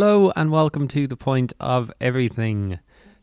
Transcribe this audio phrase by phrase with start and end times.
[0.00, 2.78] Hello and welcome to The Point of Everything.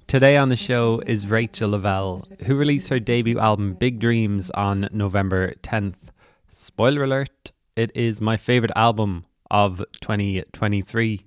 [0.07, 4.89] Today on the show is Rachael Lavelle, who released her debut album Big Dreams on
[4.91, 6.09] November 10th.
[6.49, 11.25] Spoiler alert, it is my favourite album of 2023.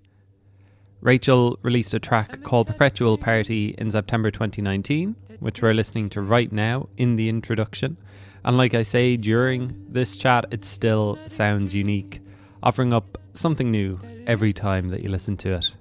[1.01, 6.53] Rachael released a track called Perpetual Party in September 2019, which we're listening to right
[6.53, 7.97] now in the introduction.
[8.45, 12.21] And like I say during this chat, it still sounds unique,
[12.63, 15.75] offering up something new every time that you listen to it.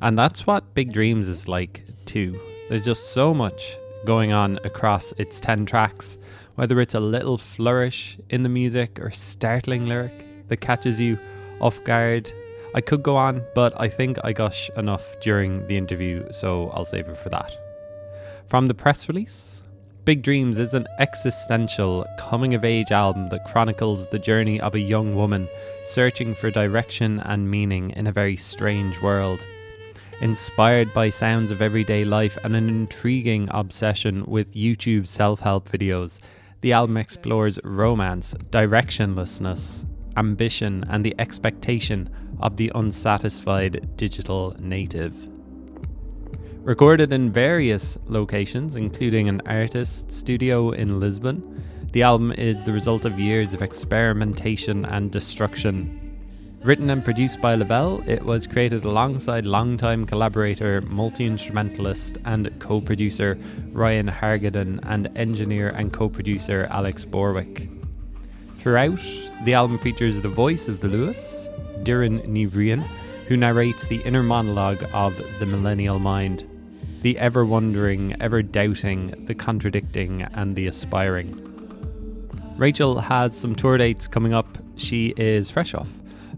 [0.00, 2.40] And that's what Big Dreams is like too.
[2.68, 6.18] There's just so much going on across its 10 tracks,
[6.54, 11.18] whether it's a little flourish in the music or startling lyric that catches you
[11.60, 12.32] off guard.
[12.74, 16.84] I could go on, but I think I gush enough during the interview, so I'll
[16.84, 17.52] save it for that.
[18.46, 19.51] From the press release,
[20.04, 24.80] Big Dreams is an existential coming of age album that chronicles the journey of a
[24.80, 25.48] young woman
[25.84, 29.44] searching for direction and meaning in a very strange world.
[30.20, 36.18] Inspired by sounds of everyday life and an intriguing obsession with YouTube self help videos,
[36.62, 39.86] the album explores romance, directionlessness,
[40.16, 45.31] ambition, and the expectation of the unsatisfied digital native.
[46.64, 51.60] Recorded in various locations, including an artist studio in Lisbon,
[51.90, 55.98] the album is the result of years of experimentation and destruction.
[56.62, 62.80] Written and produced by Lavelle, it was created alongside longtime collaborator, multi instrumentalist, and co
[62.80, 63.36] producer
[63.72, 67.68] Ryan Hargadon and engineer and co producer Alex Borwick.
[68.54, 69.00] Throughout,
[69.44, 71.48] the album features the voice of the Luas,
[71.82, 72.84] Diran Nivrian,
[73.26, 76.46] who narrates the inner monologue of the millennial mind
[77.02, 81.38] the ever wondering, ever doubting, the contradicting, and the aspiring.
[82.56, 84.58] Rachael has some tour dates coming up.
[84.76, 85.88] She is fresh off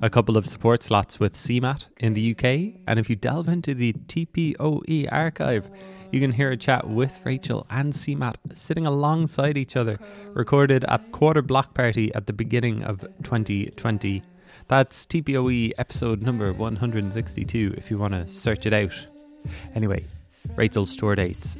[0.04, 3.74] a couple of support slots with CMAT in the UK, and if you delve into
[3.74, 5.70] the TPOE archive,
[6.10, 9.98] you can hear a chat with Rachael and CMAT sitting alongside each other,
[10.34, 14.22] recorded at Quarter Block Party at the beginning of 2020.
[14.68, 18.94] That's TPOE episode number 162 if you want to search it out.
[19.74, 20.04] Anyway,
[20.56, 21.56] Rachael's tour dates.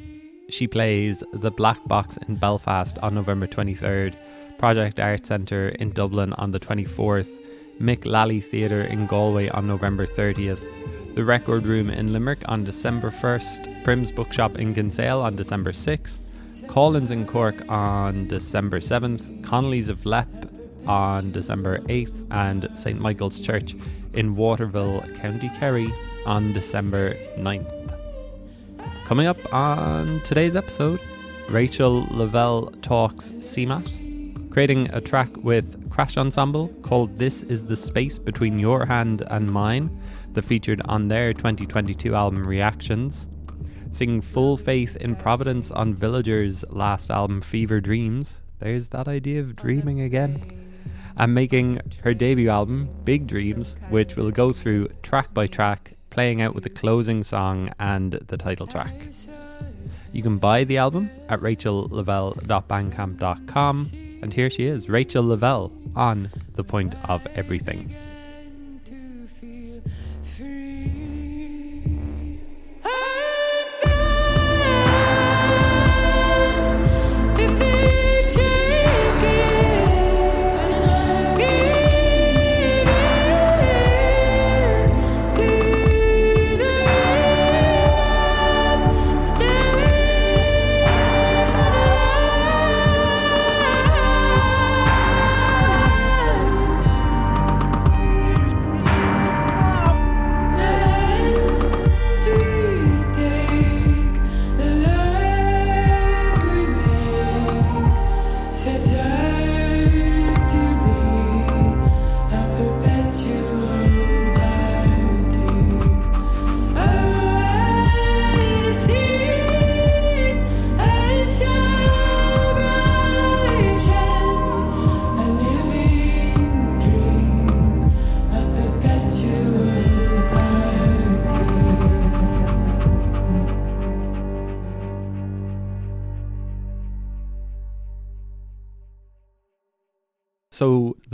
[0.49, 4.15] She plays the Black Box in Belfast on November 23rd,
[4.57, 7.29] Project Art Centre in Dublin on the 24th,
[7.81, 10.63] Mick Lally Theatre in Galway on November 30th,
[11.15, 16.19] the Record Room in Limerick on December 1st, Prim's Bookshop in Kinsale on December 6th,
[16.67, 20.27] Collins in Cork on December 7th, Connolly's of Leap
[20.87, 23.75] on December 8th, and St Michael's Church
[24.13, 25.91] in Waterville, County Kerry
[26.25, 27.84] on December 9th.
[29.05, 30.99] Coming up on today's episode,
[31.47, 38.17] Rachael Lavelle talks CMAT, creating a track with Crash Ensemble called This Is the Space
[38.17, 40.01] Between Your Hand and Mine,
[40.33, 43.27] that featured on their 2022 album Reactions,
[43.91, 48.39] singing Full Faith in Providence on Villagers' last album Fever Dreams.
[48.57, 50.73] There's that idea of dreaming again.
[51.15, 56.41] And making her debut album, Big Dreams, which we'll go through track by track playing
[56.41, 58.93] out with the closing song and the title track.
[60.13, 63.89] You can buy the album at rachaellavelle.bandcamp.com,
[64.21, 67.93] and here she is, Rachael Lavelle, on The Point of Everything.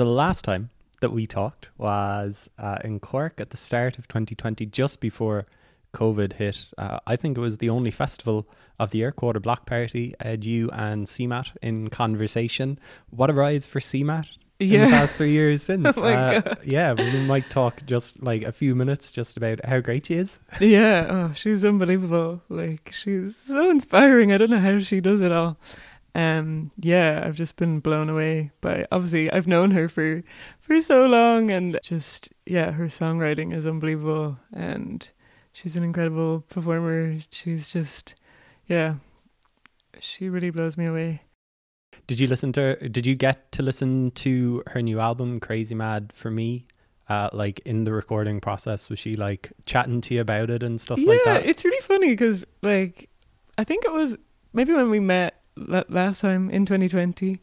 [0.01, 0.71] The last time
[1.01, 5.45] that we talked was uh, in Cork at the start of 2020, just before
[5.93, 6.69] COVID hit.
[6.75, 8.47] Uh, I think it was the only festival
[8.79, 12.79] of the year, Quarter Block Party, uh, you and CMAT in conversation.
[13.11, 14.27] What a rise for CMAT
[14.59, 15.95] in the past three years since.
[15.95, 20.07] Oh uh, yeah, we might talk just like a few minutes just about how great
[20.07, 20.39] she is.
[20.59, 22.41] yeah, oh, she's unbelievable.
[22.49, 24.33] Like she's so inspiring.
[24.33, 25.57] I don't know how she does it all.
[26.13, 28.85] Um, yeah, I've just been blown away by.
[28.91, 30.23] Obviously, I've known her for
[30.59, 35.07] for so long, and just yeah, her songwriting is unbelievable, and
[35.53, 37.19] she's an incredible performer.
[37.29, 38.15] She's just
[38.67, 38.95] yeah,
[39.99, 41.21] she really blows me away.
[42.07, 42.89] Did you listen to?
[42.89, 46.65] Did you get to listen to her new album, Crazy Mad, for me?
[47.09, 50.79] Uh, like in the recording process, was she like chatting to you about it and
[50.79, 51.45] stuff yeah, like that?
[51.45, 53.09] it's really funny because like
[53.57, 54.15] I think it was
[54.53, 57.41] maybe when we met last time in 2020,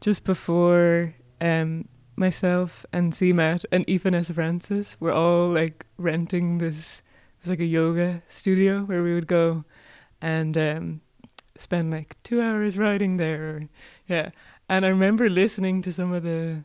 [0.00, 7.02] just before um myself and CMAT and Vanessa Francis were all like renting this
[7.38, 9.64] it was like a yoga studio where we would go
[10.20, 11.00] and um
[11.56, 13.68] spend like two hours riding there.
[14.06, 14.30] Yeah.
[14.68, 16.64] And I remember listening to some of the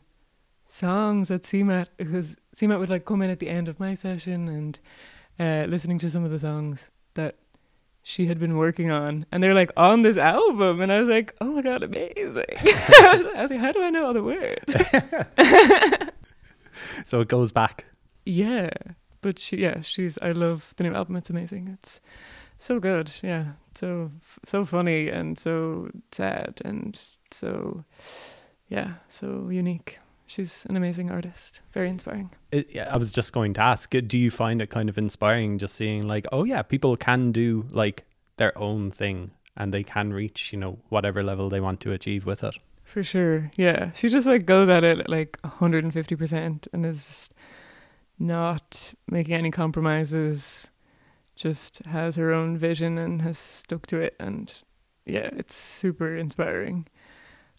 [0.68, 4.48] songs that CMAT because CMAT would like come in at the end of my session
[4.48, 4.78] and
[5.38, 6.90] uh, listening to some of the songs
[8.06, 11.34] she had been working on, and they're like on this album, and I was like,
[11.40, 14.76] "Oh my god, amazing!" I was like, "How do I know all the words?"
[17.04, 17.86] so it goes back.
[18.26, 18.68] yeah,
[19.22, 20.18] but she, yeah, she's.
[20.20, 21.16] I love the new album.
[21.16, 21.68] It's amazing.
[21.72, 22.00] It's
[22.58, 23.10] so good.
[23.22, 24.10] Yeah, so
[24.44, 27.00] so funny and so sad and
[27.30, 27.84] so
[28.68, 29.98] yeah, so unique.
[30.26, 31.60] She's an amazing artist.
[31.72, 32.30] Very inspiring.
[32.50, 34.96] It, yeah, I was just going to ask, uh, do you find it kind of
[34.96, 38.04] inspiring just seeing like, oh yeah, people can do like
[38.36, 42.26] their own thing and they can reach, you know, whatever level they want to achieve
[42.26, 42.56] with it?
[42.84, 43.50] For sure.
[43.56, 43.90] Yeah.
[43.92, 47.34] She just like goes at it like 150% and is just
[48.18, 50.68] not making any compromises.
[51.36, 54.14] Just has her own vision and has stuck to it.
[54.20, 54.54] And
[55.04, 56.86] yeah, it's super inspiring.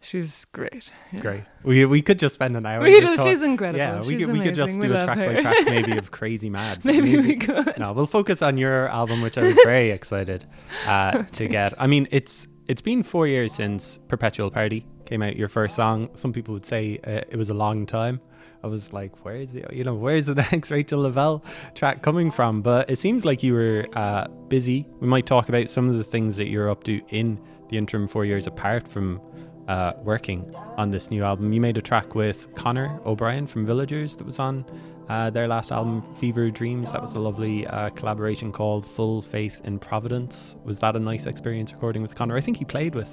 [0.02, 0.92] She's great.
[1.12, 1.20] Yeah.
[1.20, 1.44] Great.
[1.64, 2.82] We we could just spend an hour.
[2.84, 3.80] We just she's incredible.
[3.80, 4.92] yeah, we could we could just amazing.
[4.92, 6.82] do a track by track maybe of Crazy Mad.
[6.84, 7.74] but Maybe we could.
[7.80, 10.46] no, we'll focus on your album, which I was very excited
[10.86, 11.74] uh, to get.
[11.82, 15.36] I mean, it's it's been four years since Perpetual Party came out.
[15.36, 16.10] Your first song.
[16.16, 18.22] Some people would say uh, it was a long time.
[18.64, 21.44] I was like, where's the you know where's the next Rachael Lavelle
[21.74, 22.62] track coming from?
[22.62, 24.86] But it seems like you were uh, busy.
[25.00, 27.40] We might talk about some of the things that you're up to in
[27.70, 29.20] the interim four years apart from.
[29.68, 34.16] Uh, working on this new album, you made a track with Conor O'Brien from Villagers
[34.18, 34.64] that was on
[35.10, 36.92] uh, their last album, Fever Dreams.
[36.92, 40.56] That was a lovely uh, collaboration called Full Faith in Providence.
[40.64, 42.38] Was that a nice experience recording with Conor?
[42.38, 43.10] I think you played with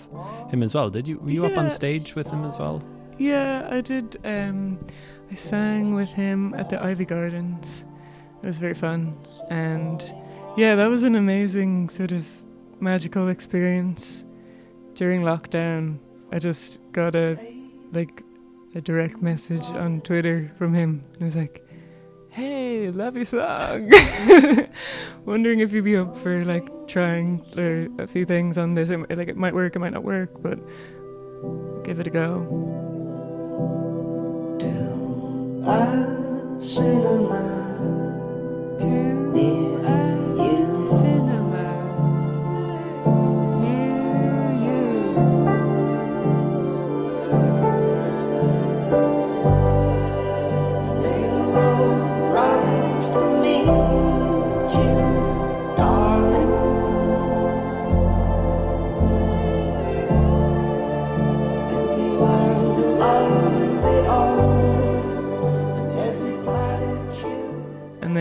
[0.50, 0.90] him as well.
[0.90, 1.18] Did you?
[1.18, 2.82] Were you up on stage with him as well?
[3.18, 4.18] Yeah, I did.
[4.24, 4.78] Um,
[5.30, 7.84] I sang with him at the Iveagh Gardens.
[8.42, 9.16] It was very fun,
[9.48, 10.02] and
[10.56, 12.26] yeah, that was an amazing sort of
[12.80, 14.24] magical experience
[14.94, 15.98] during lockdown.
[16.32, 17.36] I just got a
[17.92, 18.22] like
[18.74, 21.62] a direct message on Twitter from him, and he was like,
[22.30, 23.92] "Hey, love your song.
[25.26, 28.88] Wondering if you'd be up for like trying or a few things on this.
[28.88, 30.58] It, like it might work, it might not work, but
[31.84, 32.48] give it a go."
[38.80, 39.91] And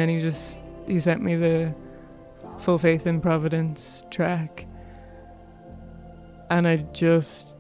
[0.02, 1.76] then he just he sent me the
[2.58, 4.66] Full Faith in Providence track.
[6.50, 7.56] And I just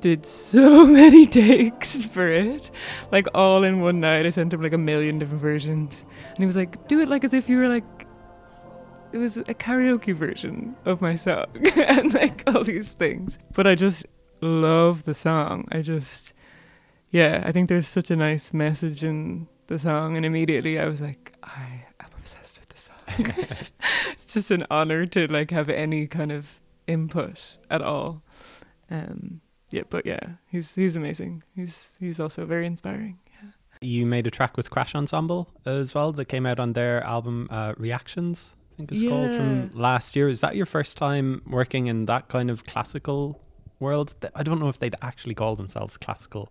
[0.00, 2.70] did so many takes for it.
[3.10, 4.26] Like all in one night.
[4.26, 6.04] I sent him like a million different versions.
[6.28, 7.84] And he was like, do it like as if you were like
[9.10, 13.38] it was a karaoke version of my song and like all these things.
[13.54, 14.04] But I just
[14.42, 15.66] love the song.
[15.72, 16.34] I just
[17.10, 21.00] yeah, I think there's such a nice message in the song and immediately I was
[21.00, 23.68] like, I am obsessed with this song.
[24.12, 28.22] it's just an honor to like have any kind of input at all.
[28.90, 31.42] Um yeah, but yeah, he's he's amazing.
[31.54, 33.18] He's he's also very inspiring.
[33.80, 37.46] You made a track with Crash Ensemble as well that came out on their album
[37.48, 38.54] uh, Reactions.
[38.72, 40.28] I think it's called from last year.
[40.28, 43.40] Is that your first time working in that kind of classical
[43.80, 44.14] world?
[44.34, 46.48] I don't know if they'd actually call themselves classical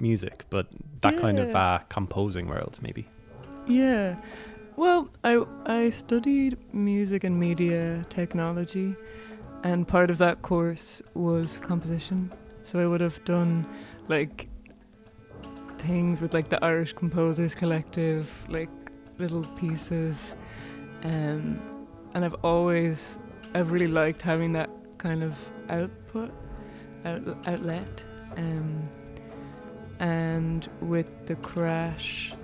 [0.00, 0.66] music, but
[1.00, 3.08] that kind of uh, composing world, maybe.
[3.66, 4.16] Yeah.
[4.76, 8.94] Well, I I studied music and media technology
[9.66, 12.32] and part of that course was composition.
[12.62, 13.66] So I would have done
[14.08, 14.48] like
[15.78, 18.68] things with like the Irish Composers Collective, like
[19.18, 20.36] little pieces.
[21.02, 21.60] Um,
[22.14, 23.18] and I've always,
[23.54, 25.34] I've really liked having that kind of
[25.68, 26.32] output,
[27.04, 28.04] out, outlet.
[28.36, 28.88] Um,
[29.98, 32.34] and with the Crash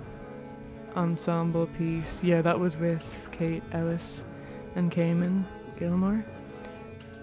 [0.95, 4.25] ensemble piece, yeah, that was with Kate Ellis
[4.75, 5.45] and Caimin
[5.77, 6.25] Gilmore.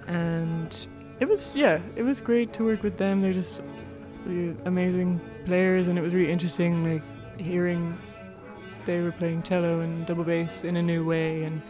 [0.07, 0.87] And
[1.21, 3.21] it was, yeah, it was great to work with them.
[3.21, 3.63] They're just
[4.25, 7.03] really amazing players, and it was really interesting, like
[7.41, 7.97] hearing
[8.85, 11.61] they were playing cello and double bass in a new way, and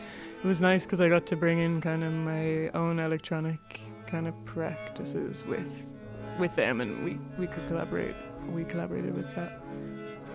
[0.43, 4.27] it was nice because I got to bring in kind of my own electronic kind
[4.27, 5.89] of practices with
[6.39, 8.15] with them, and we we could collaborate.
[8.49, 9.61] We collaborated with that.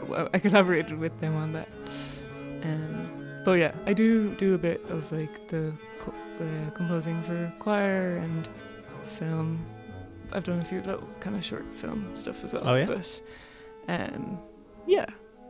[0.07, 1.69] Well, I collaborated with them on that.
[2.63, 6.13] Um, but yeah, I do do a bit of like the co-
[6.43, 8.47] uh, composing for choir and
[9.17, 9.65] film.
[10.31, 12.67] I've done a few little kind of short film stuff as well.
[12.67, 12.85] Oh, yeah?
[12.85, 13.21] But
[13.87, 14.39] um,
[14.87, 15.05] yeah,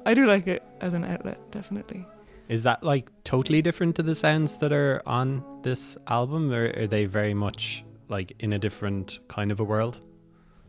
[0.06, 2.06] I do like it as an outlet, definitely.
[2.48, 6.88] Is that like totally different to the sounds that are on this album, or are
[6.88, 10.00] they very much like in a different kind of a world?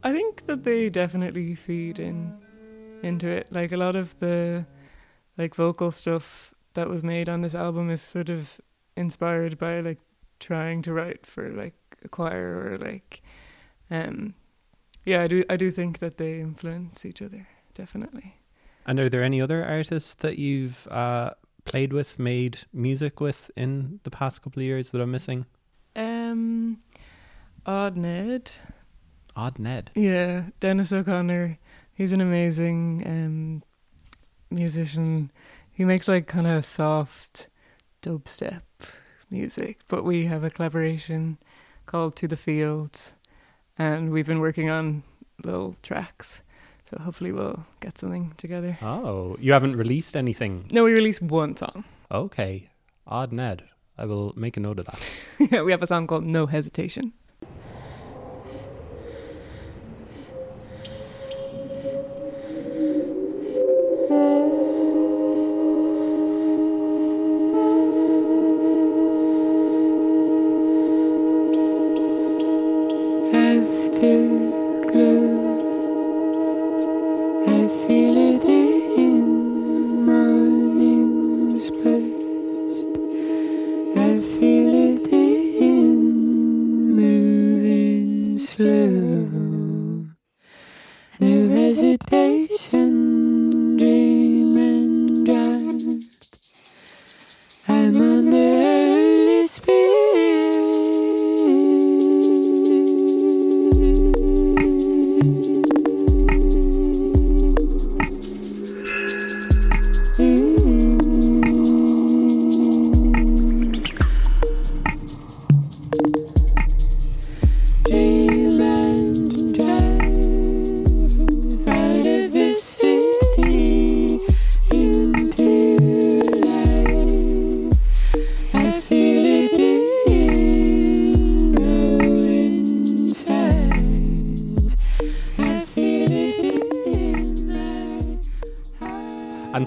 [0.03, 2.37] I think that they definitely feed in
[3.03, 3.49] into it.
[3.51, 4.67] Like a lot of the
[5.37, 8.61] like vocal stuff that was made on this album is sort of
[8.97, 9.99] inspired by like
[10.41, 11.75] trying to write for like
[12.05, 13.23] a choir or like
[13.91, 14.35] um
[15.05, 18.41] yeah, I do I do think that they influence each other, definitely.
[18.87, 21.31] And are there any other artists that you've uh,
[21.65, 25.47] played with, made music with in the past couple of years that I'm missing?
[25.95, 26.79] Um
[27.67, 28.53] Odd Ned.
[29.35, 29.91] Odd Ned.
[29.97, 31.59] Yeah, Dennis O'Connor.
[31.93, 33.63] He's an amazing um,
[34.51, 35.33] musician.
[35.73, 37.49] He makes like kind of soft
[38.03, 38.63] dubstep
[39.31, 41.39] music, but we have a collaboration
[41.87, 43.15] called To the Fields,
[43.77, 45.03] and we've been working on
[45.43, 46.43] little tracks.
[46.89, 48.79] So hopefully we'll get something together.
[48.81, 50.69] Oh, you haven't released anything.
[50.71, 51.83] No, we released one song.
[52.13, 52.71] Okay.
[53.09, 53.65] Odd Ned.
[53.99, 55.11] I will make a note of that.
[55.51, 57.13] yeah, we have a song called No Hesitation.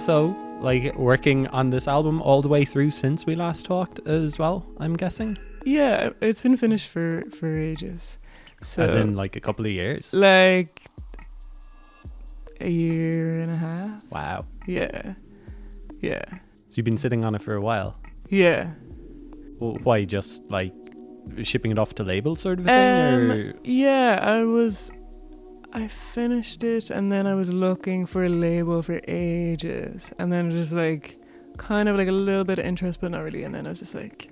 [0.09, 0.29] Heart.
[0.29, 3.99] And so, like, working on this album all the way through since we last talked
[4.07, 5.37] as well, I'm guessing?
[5.65, 8.17] Yeah, it's been finished for for ages.
[8.61, 10.13] So As in, like, a couple of years.
[10.13, 10.81] like
[12.61, 14.11] a year and a half.
[14.11, 14.45] Wow.
[14.67, 15.13] Yeah.
[16.01, 16.23] Yeah.
[16.29, 17.95] So you've been sitting on it for a while.
[18.29, 18.71] Yeah.
[19.59, 20.73] W- Why, just like
[21.43, 23.13] shipping it off to labels sort of thing?
[23.13, 23.53] Um, or?
[23.63, 24.91] yeah, I was
[25.73, 30.51] I finished it and then I was looking for a label for ages and then
[30.51, 31.17] just like
[31.57, 33.79] kind of like a little bit of interest but not really and then I was
[33.79, 34.29] just like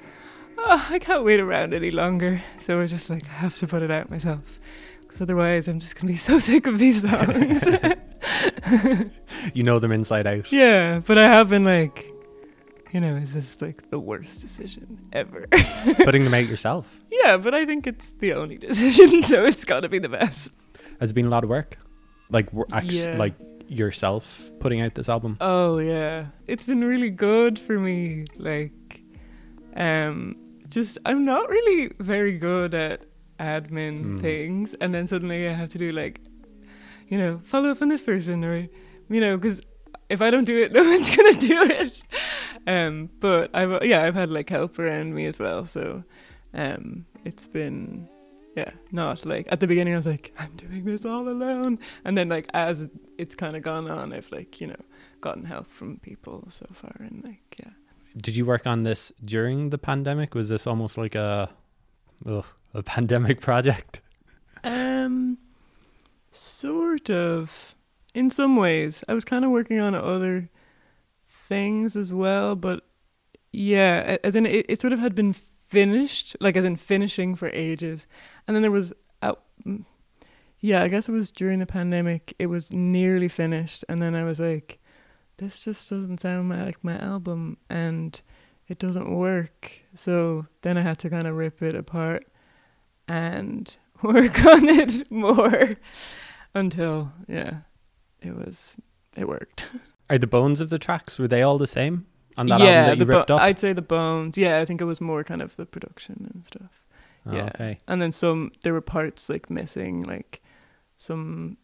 [0.57, 2.41] oh, I can't wait around any longer.
[2.59, 4.59] So I was just like I have to put it out myself
[5.01, 7.63] because otherwise I'm just going to be so sick of these songs.
[9.53, 10.51] You know them inside out.
[10.51, 12.11] yeah, but I have been like
[12.91, 15.47] you know, is this like the worst decision ever?
[16.03, 17.01] Putting them out yourself.
[17.11, 20.51] yeah, but I think it's the only decision, so it's got to be the best.
[20.99, 21.77] Has it been a lot of work?
[22.29, 23.17] Like, actually, Yeah.
[23.17, 23.33] like
[23.69, 25.37] yourself putting out this album?
[25.41, 28.25] Oh yeah, it's been really good for me.
[28.37, 29.01] Like,
[29.75, 30.35] um,
[30.69, 33.01] just I'm not really very good at
[33.39, 34.21] admin Mm.
[34.21, 36.19] things, and then suddenly I have to do like,
[37.07, 38.67] you know, follow up on this person, or
[39.09, 39.61] you know, because
[40.09, 42.01] if I don't do it, no one's gonna do it.
[42.65, 46.03] Um, but I've yeah, I've had like help around me as well, so
[46.53, 48.09] um, it's been
[48.57, 51.77] Yeah, not like at the beginning I was like, I'm doing this all alone.
[52.03, 54.81] And then like as it's kind of gone on, I've like, you know,
[55.21, 57.69] gotten help from people so far and like, yeah.
[58.19, 60.33] Did you work on this during the pandemic?
[60.33, 61.51] Was this almost like a
[62.25, 64.01] ugh, a pandemic project?
[64.63, 65.37] Um,
[66.31, 67.75] sort of.
[68.15, 70.49] In some ways, I was kind of working on other
[71.27, 72.83] things as well, but
[73.51, 75.35] yeah, as in it, it sort of had been
[75.67, 78.07] finished, like as in finishing for ages,
[78.47, 79.33] and then there was, uh,
[79.65, 79.85] mm,
[80.59, 82.33] yeah, I guess it was during the pandemic.
[82.39, 84.79] It was nearly finished, and then I was like,
[85.37, 88.19] this just doesn't sound like my album, and
[88.67, 89.71] it doesn't work.
[89.93, 92.25] So then I had to kind of rip it apart
[93.07, 95.75] and work on it more
[96.53, 97.59] until yeah
[98.21, 98.75] it was
[99.15, 99.67] it worked
[100.09, 102.05] Are the bones of the tracks were they all the same
[102.37, 103.41] on that yeah album that you ripped bo- up?
[103.41, 106.45] i'd say the bones yeah i think it was more kind of the production and
[106.45, 106.83] stuff
[107.29, 107.49] Oh, yeah.
[107.55, 107.77] Okay.
[107.89, 110.41] and then some there were parts like missing like
[110.95, 111.57] some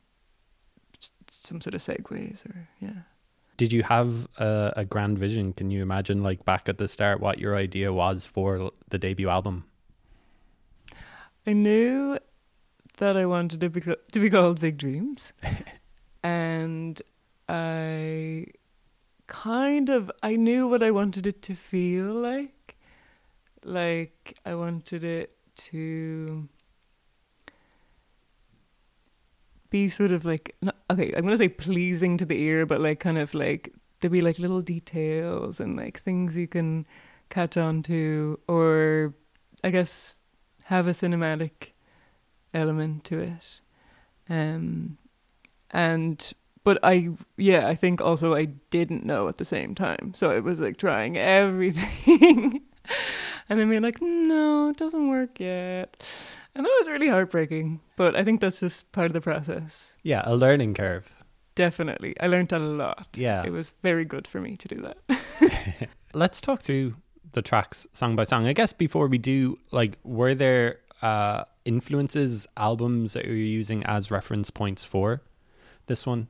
[1.29, 3.03] some sort of segues or yeah
[3.55, 5.53] Did you have a, a grand vision?
[5.53, 9.29] Can you imagine, like back at the start, what your idea was for the debut
[9.29, 9.63] album?
[11.47, 12.17] I knew
[12.97, 15.33] that I wanted to be to be called Big Dreams,
[16.23, 17.01] and
[17.47, 18.47] I
[19.27, 22.75] kind of I knew what I wanted it to feel like.
[23.63, 26.49] Like I wanted it to
[29.69, 31.13] be sort of like not, okay.
[31.15, 34.37] I'm gonna say pleasing to the ear, but like kind of like there be like
[34.39, 36.85] little details and like things you can
[37.29, 39.13] catch on to, or
[39.63, 40.21] I guess
[40.65, 41.71] have a cinematic
[42.53, 43.61] element to it.
[44.29, 44.97] Um
[45.71, 50.13] and but I yeah, I think also I didn't know at the same time.
[50.15, 52.61] So it was like trying everything
[53.49, 56.03] and then being like, no, it doesn't work yet.
[56.55, 57.81] And that was really heartbreaking.
[57.95, 59.93] But I think that's just part of the process.
[60.03, 61.11] Yeah, a learning curve.
[61.55, 62.15] Definitely.
[62.19, 63.09] I learned a lot.
[63.15, 63.43] Yeah.
[63.45, 65.89] It was very good for me to do that.
[66.13, 66.95] Let's talk through
[67.33, 68.47] the tracks song by song.
[68.47, 74.11] I guess before we do, like, were there uh, influences, albums that you're using as
[74.11, 75.21] reference points for
[75.87, 76.27] this one?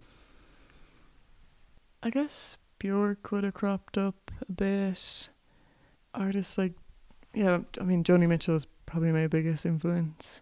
[2.03, 5.29] I guess Bjork would have cropped up a bit.
[6.13, 6.73] Artists like,
[7.33, 10.41] yeah, I mean, Joni Mitchell is probably my biggest influence.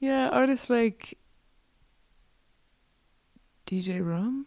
[0.00, 1.16] Yeah, artists like
[3.66, 4.46] DJ Rum.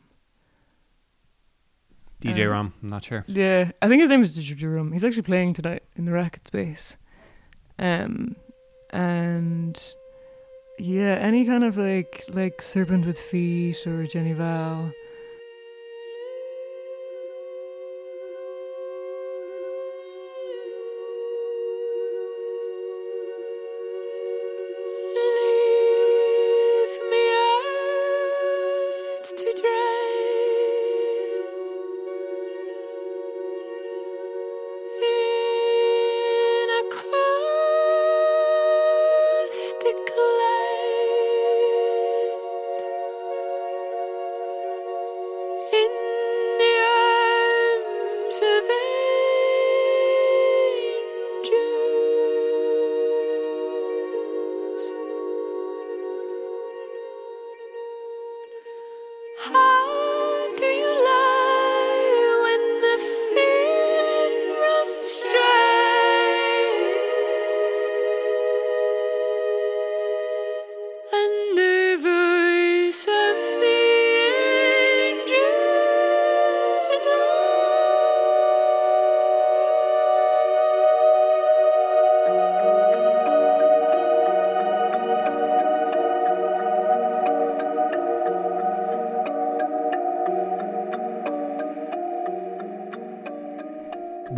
[2.21, 3.23] DJ Um, Rom, I'm not sure.
[3.27, 4.91] Yeah, I think his name is DJ Rum.
[4.91, 6.97] He's actually playing tonight in the Racket Space.
[7.79, 8.35] Um,
[8.91, 9.81] and
[10.77, 14.93] yeah, any kind of like like Serpent with Feet or Jenny Hval.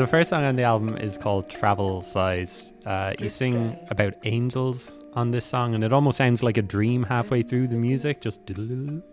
[0.03, 2.73] The first song on the album is called Travel Size.
[2.85, 7.03] Uh, you sing about angels on this song, and it almost sounds like a dream
[7.03, 8.19] halfway through the music.
[8.19, 8.41] Just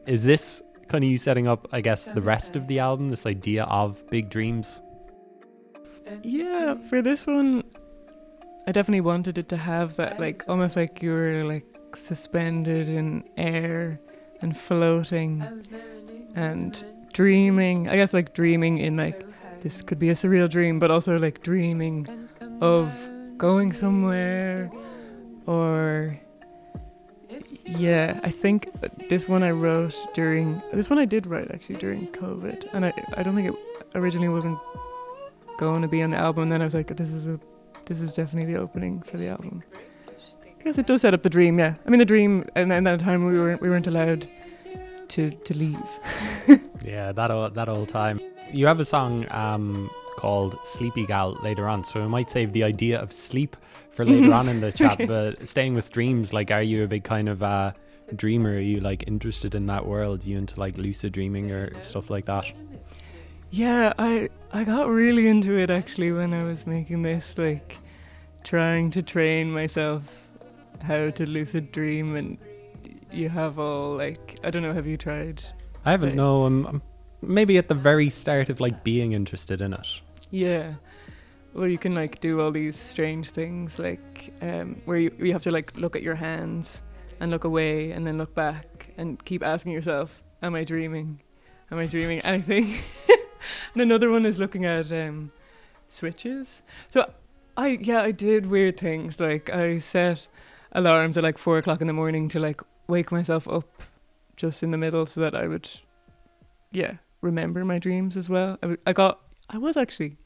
[0.09, 3.09] is this kind of you setting up, I guess, the rest of the album?
[3.09, 4.83] This idea of big dreams.
[6.24, 7.62] Yeah, for this one,
[8.66, 13.22] I definitely wanted it to have that, like, almost like you were like suspended in
[13.37, 14.00] air
[14.42, 15.46] and floating
[16.35, 17.88] and dreaming.
[17.88, 19.24] I guess like dreaming in like
[19.62, 22.07] this could be a surreal dream, but also like dreaming
[22.61, 22.92] of
[23.38, 24.70] going somewhere
[25.46, 26.18] or
[27.64, 28.70] yeah, I think
[29.09, 32.92] this one I wrote during this one I did write actually during COVID, and I
[33.14, 33.55] I don't think it
[33.94, 34.59] originally wasn't
[35.59, 36.44] going to be on the album.
[36.44, 37.38] And then I was like, this is a
[37.87, 39.62] this is definitely the opening for the album.
[40.44, 41.59] I guess it does set up the dream.
[41.59, 44.27] Yeah, I mean the dream, and then that time we weren't we weren't allowed
[45.09, 45.90] to to leave.
[46.83, 48.20] Yeah, that old, that old time.
[48.53, 52.65] You have a song um, called Sleepy Gal later on, so we might save the
[52.65, 53.57] idea of sleep
[53.93, 54.93] for later on in the chat.
[54.93, 55.07] Okay.
[55.07, 57.73] But staying with dreams, like, are you a big kind of uh,
[58.17, 58.51] dreamer?
[58.51, 60.25] Are you like interested in that world?
[60.25, 62.45] you into like lucid dreaming or stuff like that?
[63.51, 67.79] Yeah, I I got really into it actually when I was making this, like
[68.45, 70.29] trying to train myself
[70.83, 72.39] how to lucid dream, and
[73.13, 75.43] you have all like I don't know, have you tried?
[75.85, 76.11] I haven't.
[76.11, 76.17] Right.
[76.17, 76.83] No, I'm, I'm
[77.22, 79.88] maybe at the very start of like being interested in it.
[80.30, 80.74] Yeah.
[81.54, 85.42] Well, you can like do all these strange things, like um, where you you have
[85.42, 86.83] to like look at your hands
[87.18, 91.20] and look away and then look back and keep asking yourself, "Am I dreaming?
[91.70, 92.78] Am I dreaming anything?"
[93.74, 95.33] and another one is looking at um,
[95.88, 96.62] switches.
[96.88, 97.11] So,
[97.56, 99.18] I yeah, I did weird things.
[99.18, 100.28] Like I set
[100.72, 103.83] alarms at like four o'clock in the morning to like wake myself up
[104.37, 105.68] just in the middle so that I would,
[106.72, 108.59] yeah, remember my dreams as well.
[108.62, 110.16] I, I got I was actually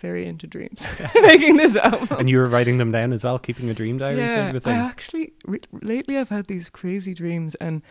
[0.00, 0.86] very into dreams
[1.22, 2.18] making this album.
[2.20, 4.72] And you were writing them down as well, keeping a dream diary sort of I
[4.74, 7.82] actually re- lately I've had these crazy dreams, and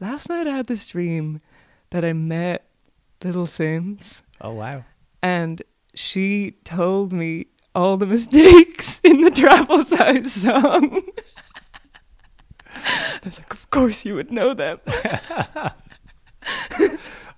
[0.00, 1.40] last night I had this dream
[1.90, 2.66] that I met
[3.22, 4.84] Little Simz, Oh wow.
[5.22, 5.62] and
[5.94, 11.02] she told me all the mistakes in the Travel Size song.
[12.66, 14.78] I was like, of course you would know them.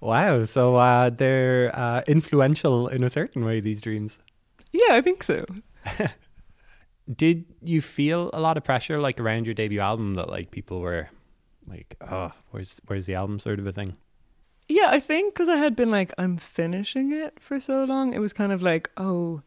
[0.07, 0.45] Wow.
[0.45, 3.59] So uh, they're uh, influential in a certain way.
[3.59, 4.21] These dreams.
[4.73, 5.45] Yeah, I think so.
[7.13, 10.81] Did you feel a lot of pressure like around your debut album that like people
[10.81, 11.09] were
[11.67, 13.97] like, oh, where's where's the album sort of a thing?
[14.69, 18.21] Yeah, I think because I had been like, I'm finishing it for so long, it
[18.21, 19.43] was kind of like, oh,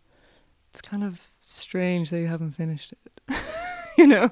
[0.73, 3.37] it's kind of strange that you haven't finished it.
[3.97, 4.29] you know?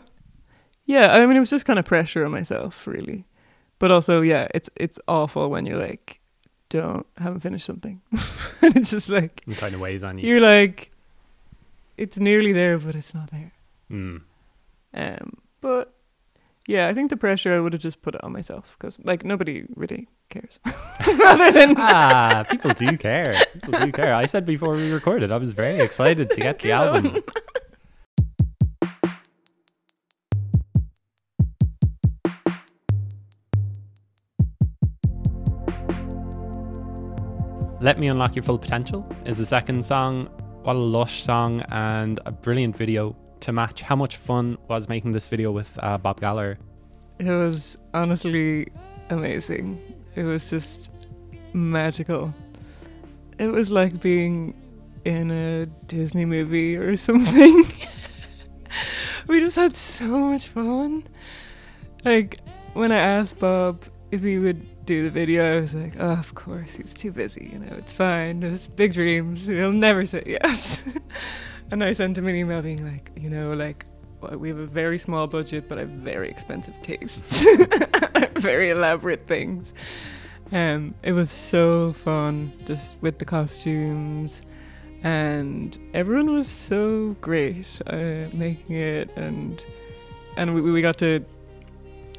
[0.86, 3.26] Yeah, I mean, it was just kind of pressure on myself, really.
[3.80, 6.20] But also, yeah, it's it's awful when you're like,
[6.70, 8.02] don't haven't finished something,
[8.62, 10.28] and it's just like It kind of weighs on you.
[10.28, 10.92] you're like,
[11.98, 13.52] it's nearly there, but it's not there.
[13.92, 14.22] Mm.
[14.94, 15.94] Um, but
[16.68, 19.24] yeah, I think the pressure I would have just put it on myself because like
[19.24, 20.60] nobody really cares.
[21.08, 23.34] Rather than ah, people do care.
[23.54, 24.14] People do care.
[24.16, 27.22] I said before we recorded, I was very excited to get the album.
[37.80, 40.24] Let Me Unlock Your Full Potential is the second song.
[40.64, 43.84] What a lush song and a brilliant video to match.
[43.84, 46.58] How much fun was making this video with uh, Bob Galler?
[47.20, 48.70] It was honestly
[49.12, 49.80] amazing.
[50.16, 50.90] It was just
[51.54, 52.34] magical.
[53.38, 54.56] It was like being
[55.06, 57.64] in a Disney movie or something.
[59.28, 61.04] we just had so much fun.
[62.04, 62.40] Like,
[62.74, 66.34] when I asked Bob if he would do the video, I was like, oh, of
[66.34, 68.42] course, he's too busy, you know, it's fine.
[68.42, 69.46] It's big dreams.
[69.46, 70.90] He'll never say yes.
[71.72, 73.86] and I sent him an email being like, you know, like,
[74.22, 77.46] well, we have a very small budget, but I have very expensive tastes,
[78.38, 79.74] very elaborate things.
[80.54, 84.42] Um, it was so fun, just with the costumes,
[85.04, 89.62] and everyone was so great uh, making it, and
[90.38, 91.26] and we we got to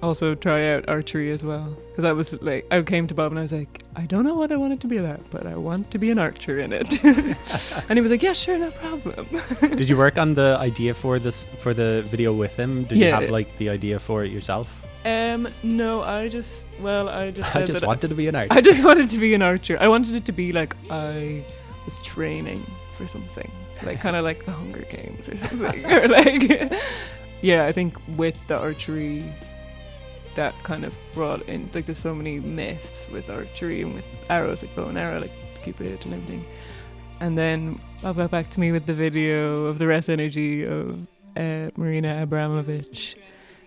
[0.02, 3.38] also try out archery as well because I was like I came to Bob and
[3.38, 5.56] I was like I don't know what I want it to be about, but I
[5.56, 9.26] want to be an archer in it, and he was like, yeah, sure, no problem.
[9.60, 12.84] Did you work on the idea for this for the video with him?
[12.84, 14.72] Did you have like the idea for it yourself?
[15.04, 18.60] Um, no, I just well, I just I just wanted to be an archer I
[18.60, 19.76] just wanted to be an archer.
[19.80, 21.44] I wanted it to be like I
[21.84, 22.64] was training
[22.96, 23.50] for something,
[23.82, 26.72] like kind of like the Hunger Games or something, or like
[27.42, 27.66] yeah.
[27.66, 29.32] I think with the archery,
[30.38, 34.62] that kind of brought in like there's so many myths with archery and with arrows,
[34.62, 35.32] like bow and arrow, like
[35.66, 36.46] it and everything.
[37.20, 41.06] And then Bob got back to me with the video of the rest energy of
[41.36, 43.16] uh, Marina Abramovich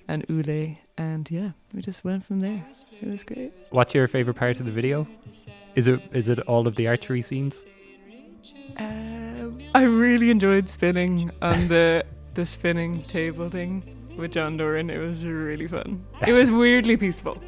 [0.08, 2.66] and Ulay, and yeah, we just went from there.
[3.02, 3.52] It was great.
[3.72, 5.06] What's your favorite part of the video?
[5.76, 7.62] Is it is it all of the archery scenes?
[8.78, 13.84] Um, I really enjoyed spinning on the the spinning table thing
[14.18, 14.90] with John Doran.
[14.90, 16.06] It was really fun.
[16.28, 17.42] It was weirdly peaceful,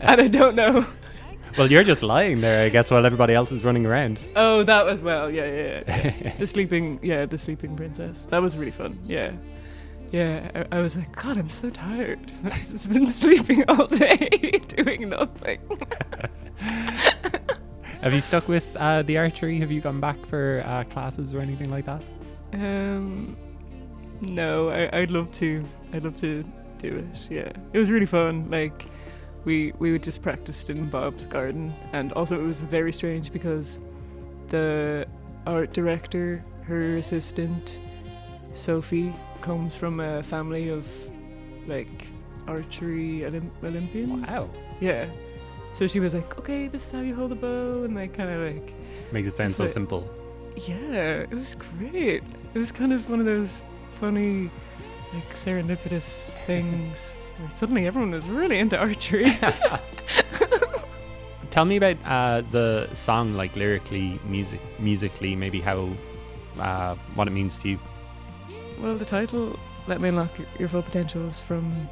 [0.00, 0.86] and I don't know.
[1.58, 4.18] Well, you're just lying there, I guess, while everybody else is running around.
[4.36, 5.30] Oh, that was well.
[5.30, 5.82] Yeah, yeah.
[5.86, 6.32] yeah.
[6.38, 8.26] the sleeping, yeah, the sleeping princess.
[8.30, 8.98] That was really fun.
[9.04, 9.32] Yeah,
[10.12, 10.64] yeah.
[10.70, 12.32] I, I was like, God, I'm so tired.
[12.44, 15.60] I've just been sleeping all day, doing nothing.
[18.02, 19.58] Have you stuck with uh, the archery?
[19.60, 22.02] Have you gone back for uh, classes or anything like that?
[22.52, 23.36] Um,
[24.22, 25.62] No, I, I'd love to.
[25.92, 26.44] I'd love to
[26.78, 27.04] do it.
[27.30, 28.50] Yeah, it was really fun.
[28.50, 28.86] Like
[29.44, 33.78] we we would just practiced in Bob's garden, and also it was very strange because
[34.48, 35.06] the
[35.46, 37.78] art director, her assistant,
[38.54, 40.86] Sophie, comes from a family of
[41.66, 42.06] like
[42.46, 44.28] archery Olymp- Olympians.
[44.28, 44.48] Wow.
[44.80, 45.06] Yeah.
[45.72, 48.30] So she was like, "Okay, this is how you hold a bow," and like kind
[48.30, 48.72] of like
[49.10, 50.08] Makes it sound so like- simple.
[50.56, 52.22] yeah, it was great.
[52.54, 53.62] It was kind of one of those
[54.02, 54.50] funny,
[55.14, 57.12] like serendipitous things.
[57.54, 59.30] suddenly everyone was really into archery.
[61.52, 65.88] Tell me about uh, the song, like lyrically, music, musically, maybe how,
[66.58, 67.78] uh, what it means to you.
[68.80, 71.88] well, the title "Let Me Unlock Your- Your Full Potential" is from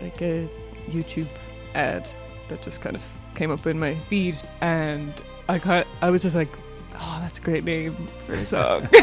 [0.00, 0.48] like a
[0.88, 1.28] YouTube
[1.74, 2.08] ad
[2.48, 3.02] that just kind of
[3.34, 5.12] came up in my feed, and
[5.46, 6.48] I kind I was just like,
[6.94, 7.94] "Oh, that's a great name
[8.24, 8.88] for a song."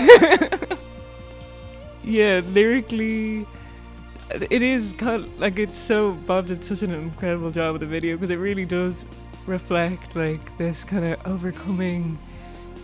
[2.07, 3.45] yeah, lyrically,
[4.31, 7.87] it is kind of, like it's so Bob did such an incredible job with the
[7.87, 9.05] video because it really does
[9.45, 12.17] reflect like this kind of overcoming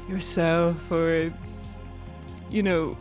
[0.09, 1.33] yourself or
[2.49, 2.97] you know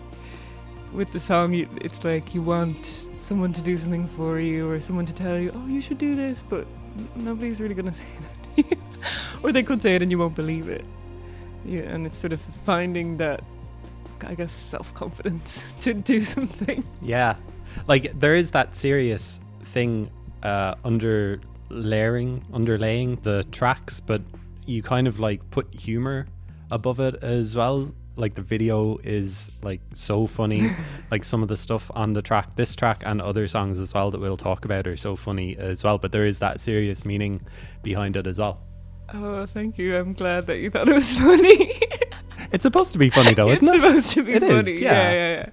[0.93, 4.81] with the song you, it's like you want someone to do something for you or
[4.81, 6.67] someone to tell you oh you should do this but
[7.15, 8.83] nobody's really going to say that to you.
[9.43, 10.85] Or they could say it and you won't believe it.
[11.65, 13.43] Yeah and it's sort of finding that
[14.25, 17.37] i guess self-confidence to do something Yeah,
[17.87, 20.11] like there is that serious thing
[20.43, 24.21] uh, under layering, underlaying the tracks, but
[24.67, 26.27] you kind of like put humor
[26.71, 27.93] above it as well.
[28.17, 30.69] Like the video is like so funny.
[31.11, 34.11] like some of the stuff on the track, this track and other songs as well
[34.11, 35.97] that we'll talk about are so funny as well.
[35.99, 37.41] But there is that serious meaning
[37.83, 38.61] behind it as well.
[39.15, 41.79] oh thank you i'm glad that you thought it was funny
[42.53, 43.83] It's supposed to be funny though, it's isn't it?
[43.85, 44.93] It's supposed to be It is, funny yeah.
[44.93, 45.49] yeah yeah yeah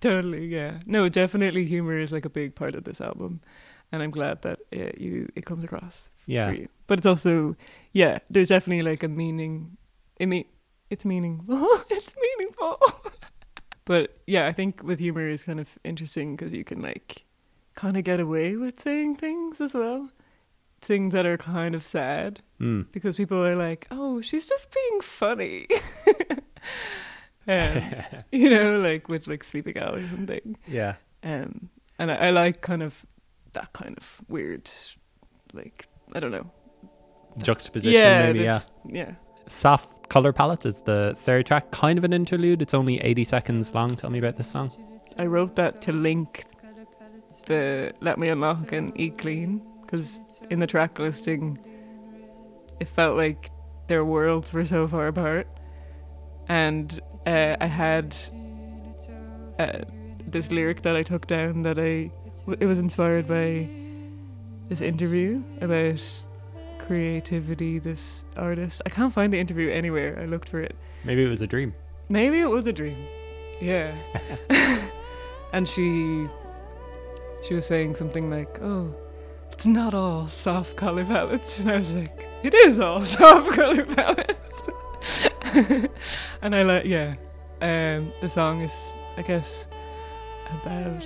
[0.00, 3.40] totally yeah no definitely humor is like a big part of this album
[3.90, 6.48] and i'm glad that uh, you it comes across Yeah.
[6.50, 6.68] for you.
[6.86, 7.56] But it's also,
[7.92, 9.76] yeah, there's definitely like a meaning.
[10.18, 10.44] It mean,
[10.90, 11.56] it's meaningful.
[11.90, 12.78] it's meaningful.
[13.86, 17.24] but yeah, I think with humor is kind of interesting because you can like
[17.74, 20.10] kind of get away with saying things as well.
[20.82, 22.86] Things that are kind of sad Mm.
[22.92, 25.66] because people are like, "Oh, she's just being funny,"
[27.48, 27.82] um,
[28.32, 30.56] you know, like with like sleeping out or something.
[30.66, 30.94] yeah.
[31.22, 33.06] Um, and I, I like kind of
[33.52, 34.70] that kind of weird,
[35.52, 36.50] like I don't know,
[37.38, 38.60] Juxtaposition, yeah, maybe, yeah.
[38.86, 39.12] yeah.
[39.46, 42.62] Soft Color Palette is the third track, kind of an interlude.
[42.62, 43.96] It's only 80 seconds long.
[43.96, 44.70] Tell me about this song.
[45.18, 46.44] I wrote that to link
[47.46, 51.58] the Let Me Unlock and Eat Clean because in the track listing,
[52.80, 53.50] it felt like
[53.86, 55.46] their worlds were so far apart,
[56.48, 58.14] and uh, I had
[59.58, 59.80] uh,
[60.26, 62.10] this lyric that I took down that I
[62.60, 63.66] it was inspired by
[64.68, 66.00] this interview about
[66.78, 67.78] creativity.
[67.78, 70.18] This artist, I can't find the interview anywhere.
[70.20, 70.76] I looked for it.
[71.04, 71.74] Maybe it was a dream.
[72.08, 72.96] Maybe it was a dream.
[73.60, 73.94] Yeah.
[75.52, 76.26] and she
[77.46, 78.94] she was saying something like, "Oh,
[79.52, 83.84] it's not all soft color palettes," and I was like, "It is all soft color
[83.84, 84.53] palettes."
[86.42, 87.14] and I like, yeah.
[87.60, 89.66] Um, the song is, I guess,
[90.62, 91.04] about.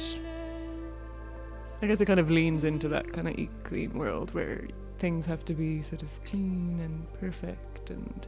[1.80, 4.66] I guess it kind of leans into that kind of eat clean world where
[4.98, 8.26] things have to be sort of clean and perfect, and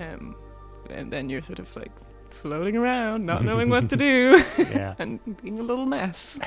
[0.00, 0.36] um,
[0.88, 1.90] and then you're sort of like
[2.30, 4.94] floating around, not knowing what to do, Yeah.
[4.98, 6.38] and being a little mess.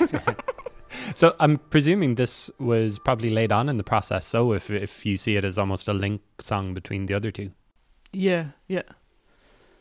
[1.13, 4.25] so I'm presuming this was probably laid on in the process.
[4.25, 7.51] So if if you see it as almost a link song between the other two.
[8.13, 8.83] Yeah, yeah.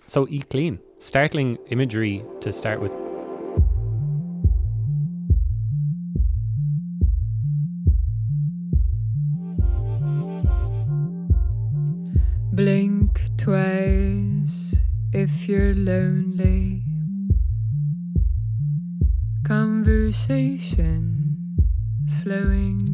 [0.07, 0.79] So eat clean.
[0.99, 2.92] Startling imagery to start with.
[12.53, 14.77] Blink twice
[15.12, 16.83] if you're lonely.
[19.45, 21.57] Conversation
[22.07, 22.91] flowing.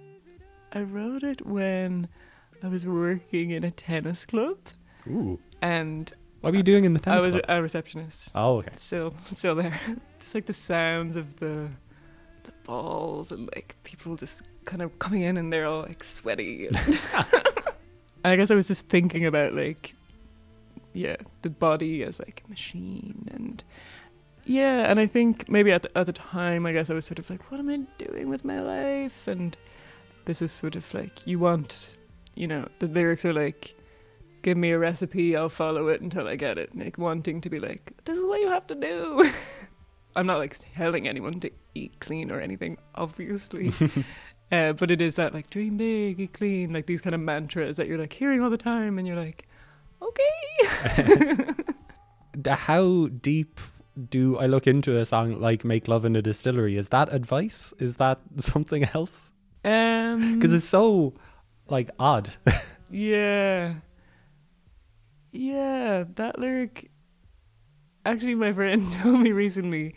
[0.73, 2.07] I wrote it when
[2.63, 4.57] I was working in a tennis club,
[5.07, 5.39] Ooh.
[5.61, 7.23] and What were you doing in the tennis club?
[7.23, 7.57] I was club?
[7.57, 8.31] a receptionist.
[8.35, 8.71] Oh, okay.
[8.73, 9.79] Still, still there.
[10.19, 11.69] just like the sounds of the
[12.43, 16.69] the balls and like people just kind of coming in and they're all like sweaty.
[18.25, 19.95] I guess I was just thinking about like,
[20.93, 23.63] yeah, the body as like a machine and.
[24.45, 27.19] Yeah, and I think maybe at the, at the time, I guess I was sort
[27.19, 29.27] of like, what am I doing with my life?
[29.27, 29.55] And
[30.25, 31.97] this is sort of like, you want,
[32.35, 33.75] you know, the lyrics are like,
[34.41, 36.77] give me a recipe, I'll follow it until I get it.
[36.77, 39.31] Like wanting to be like, this is what you have to do.
[40.15, 43.71] I'm not like telling anyone to eat clean or anything, obviously.
[44.51, 47.77] uh, but it is that like dream big, eat clean, like these kind of mantras
[47.77, 49.47] that you're like hearing all the time, and you're like,
[50.01, 51.47] okay.
[52.45, 53.59] How deep
[54.09, 56.77] do I look into a song like "Make Love in a Distillery"?
[56.77, 57.73] Is that advice?
[57.79, 59.31] Is that something else?
[59.65, 61.13] um, Because it's so
[61.67, 62.31] like odd.
[62.89, 63.75] Yeah.
[65.31, 66.91] Yeah, that lyric.
[68.05, 69.95] Actually, my friend told me recently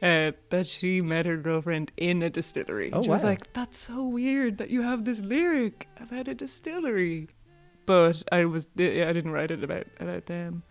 [0.00, 2.90] uh, that she met her girlfriend in a distillery.
[2.92, 7.28] Oh, she was like, "That's so weird that you have this lyric about a distillery."
[7.84, 10.62] But I was, I didn't write it about about them.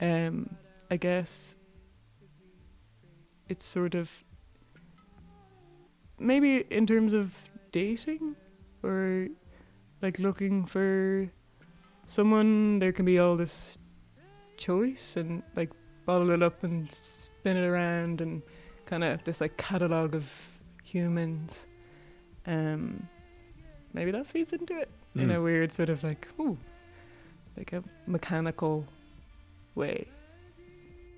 [0.00, 0.56] Um,
[0.90, 1.54] I guess
[3.48, 4.10] it's sort of
[6.18, 7.34] maybe in terms of
[7.72, 8.34] dating
[8.82, 9.28] or
[10.02, 11.28] like looking for
[12.06, 13.78] someone there can be all this
[14.56, 15.70] choice and like
[16.06, 18.42] bottle it up and spin it around and
[18.86, 20.30] kind of this like catalog of
[20.82, 21.66] humans
[22.46, 23.06] um
[23.92, 25.36] maybe that feeds into it in Mm.
[25.36, 26.56] a weird sort of like ooh
[27.56, 28.84] like a mechanical
[29.74, 30.06] way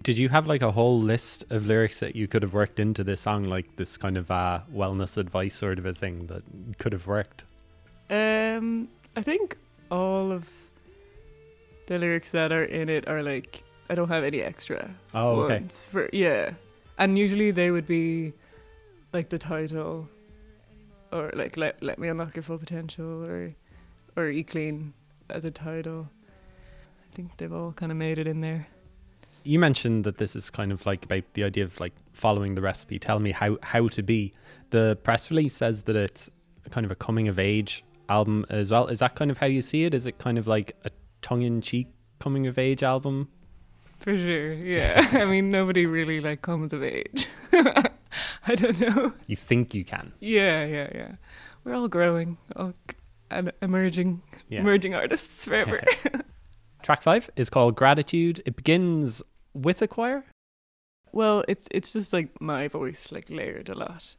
[0.08, 3.04] Did you have like a whole list of lyrics that you could have worked into
[3.04, 6.42] this song, like this kind of uh, wellness advice sort of a thing that
[6.78, 7.44] could have worked?
[8.08, 9.58] Um, I think
[9.90, 10.48] all of
[11.88, 15.62] the lyrics that are in it are like I don't have any extra Oh, okay.
[15.68, 16.52] for yeah,
[16.96, 18.32] and usually they would be
[19.12, 20.08] like the title,
[21.12, 23.54] or like let let me unlock your full potential, or
[24.16, 24.94] or e clean
[25.28, 26.08] as a title.
[27.04, 28.68] I think they've all kind of made it in there.
[29.48, 32.60] You mentioned that this is kind of like about the idea of like following the
[32.60, 32.98] recipe.
[32.98, 34.34] Tell me how how to be.
[34.70, 36.28] The press release says that it's
[36.70, 38.88] kind of a coming of age album as well.
[38.88, 39.94] Is that kind of how you see it?
[39.94, 40.90] Is it kind of like a
[41.22, 41.86] tongue in cheek
[42.18, 43.28] coming of age album?
[44.00, 45.08] For sure, yeah.
[45.12, 47.26] I mean, nobody really like comes of age.
[47.52, 49.14] I don't know.
[49.26, 50.12] You think you can.
[50.20, 51.12] Yeah, yeah, yeah.
[51.64, 52.96] We're all growing, all c-
[53.30, 54.60] and emerging, Yeah.
[54.60, 55.82] emerging artists forever.
[56.82, 58.42] Track five is called Gratitude.
[58.46, 59.22] It begins
[59.54, 60.24] with a choir.
[61.12, 64.16] well, it's it's just like my voice, like layered a lot.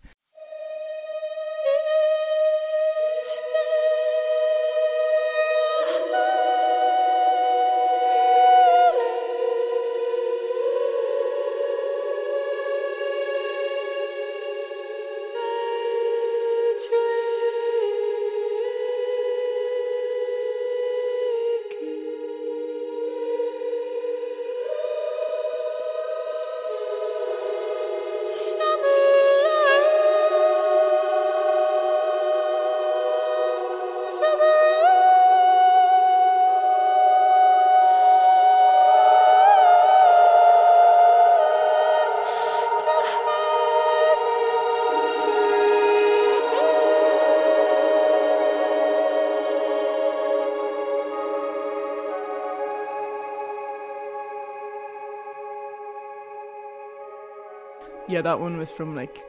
[58.09, 59.23] Yeah, that one was from like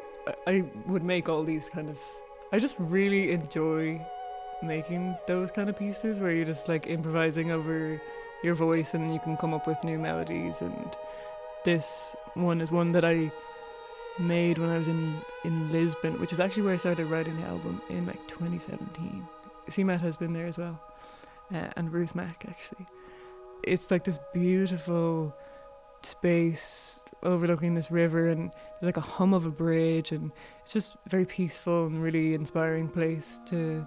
[0.47, 1.99] I, would make all these kind of.
[2.51, 4.01] I just really enjoy
[4.63, 8.01] making those kind of pieces where you're just like improvising over
[8.43, 10.63] your voice and you can come up with new melodies.
[10.63, 10.97] And
[11.65, 13.31] this one is one that I
[14.19, 17.47] made when I was in in Lisbon, which is actually where I started writing the
[17.47, 19.27] album in like 2017.
[19.69, 20.81] CMAT has been there as well,
[21.55, 22.87] uh, and Ruth Mack actually.
[23.63, 25.37] It's like this beautiful
[26.03, 28.51] space overlooking this river and
[28.81, 32.89] there's like a hum of a bridge and it's just very peaceful and really inspiring
[32.89, 33.87] place to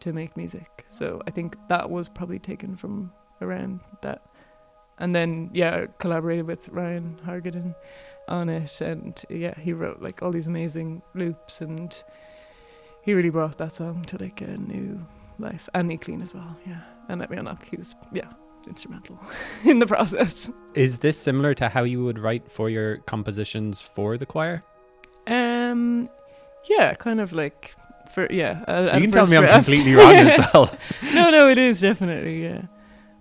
[0.00, 0.84] to make music.
[0.88, 4.22] So I think that was probably taken from around that.
[4.98, 7.74] And then yeah, I collaborated with Ryan Hargadon
[8.28, 11.94] on it and yeah, he wrote like all these amazing loops and
[13.02, 15.06] he really brought that song to like a new
[15.38, 15.68] life.
[15.74, 16.80] And me clean as well, yeah.
[17.08, 17.78] And Let Me Unlock, he
[18.12, 18.28] yeah,
[18.66, 19.18] instrumental
[19.64, 20.50] in the process.
[20.74, 24.62] Is this similar to how you would write for your compositions for the choir?
[25.26, 26.08] Um,
[26.68, 27.74] yeah, kind of like
[28.12, 28.64] for yeah.
[28.68, 30.76] uh, you can tell me I'm completely wrong as well.
[31.14, 32.62] no, no, it is definitely yeah.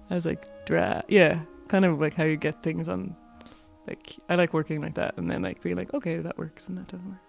[0.10, 1.40] As like draft, yeah.
[1.68, 3.16] kind of like how you get things on.
[3.88, 6.78] Like I like working like that, and then like being like, okay, that works and
[6.78, 7.20] that doesn't work.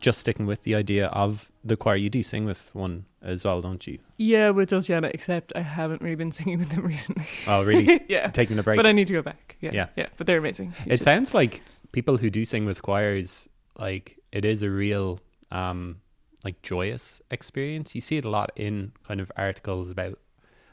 [0.00, 3.60] Just sticking with the idea of the choir, you do sing with one as well,
[3.60, 3.98] don't you?
[4.18, 7.26] Yeah, with Dulciana, except I haven't really been singing with them recently.
[7.46, 8.00] Oh, really?
[8.08, 8.76] yeah, Taking a break.
[8.76, 9.56] but I need to go back.
[9.60, 9.86] Yeah, Yeah.
[9.96, 10.74] yeah, But they're amazing.
[10.84, 14.70] You it should- sounds like people who do sing with choirs, like it is a
[14.70, 15.20] real,
[15.50, 15.96] um,
[16.44, 17.94] like joyous experience.
[17.94, 20.18] You see it a lot in kind of articles about.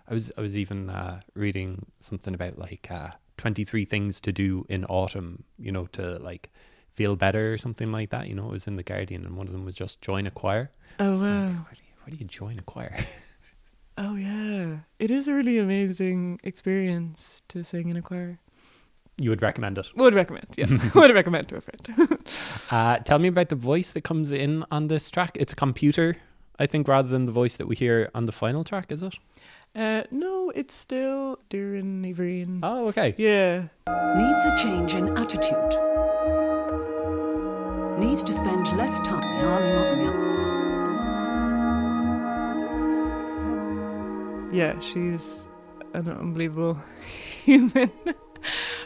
[0.08, 4.32] I was I was even uh, reading something about like uh, twenty three things to
[4.34, 5.46] do in autumn.
[5.58, 6.52] You know, to like
[6.94, 8.28] feel better or something like that.
[8.28, 10.32] You know, it was in the Guardian, and one of them was just join a
[10.32, 10.72] choir.
[11.00, 11.48] Oh It's like, wow.
[11.48, 12.96] where, do you, where do you join a choir?
[13.96, 14.78] Oh yeah.
[14.98, 18.40] It is a really amazing experience to sing in a choir.
[19.20, 19.86] you would recommend it.
[19.96, 20.48] Would recommend.
[20.58, 20.66] Yeah,
[20.96, 21.84] would recommend to a friend.
[22.72, 25.38] Uh, tell me about the voice that comes in on this track.
[25.40, 26.16] It's a computer,
[26.58, 29.16] I think, rather than the voice that we hear on the final track, is it?
[29.76, 32.62] Uh, no, it's still Doireann Ní Bhriain.
[32.64, 33.14] Oh, okay.
[33.20, 33.68] Yeah.
[34.18, 35.74] Needs a change in attitude.
[38.00, 39.24] Needs to spend less time.
[44.54, 45.48] Yeah, she's
[45.94, 46.78] an unbelievable
[47.44, 47.92] human.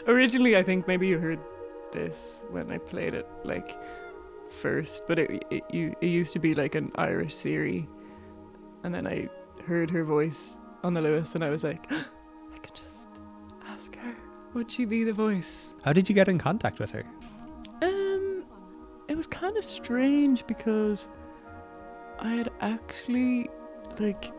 [0.06, 1.40] Originally, I think maybe you heard
[1.92, 3.76] this when I played it, like
[4.50, 7.88] first, but it it, you, it used to be like an Irish Siri,
[8.82, 9.28] and then I
[9.66, 13.08] heard her voice on the Luas, and I was like, I could just
[13.66, 14.16] ask her,
[14.54, 15.74] would she be the voice?
[15.84, 17.04] How did you get in contact with her?
[19.18, 21.08] Was kind of strange because
[22.20, 23.50] I had actually
[23.98, 24.30] like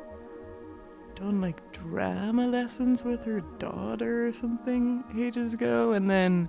[1.15, 6.47] done like drama lessons with her daughter or something ages ago, and then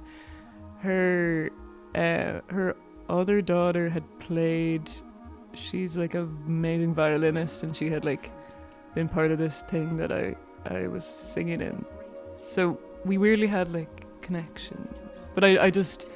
[0.79, 1.51] her
[1.97, 2.77] uh, her
[3.09, 4.89] other daughter had played.
[5.55, 8.31] She's like an amazing violinist, and she had like
[8.95, 11.85] been part of this thing that I I was singing in.
[12.49, 14.93] So we weirdly had like connections,
[15.35, 16.09] but I I just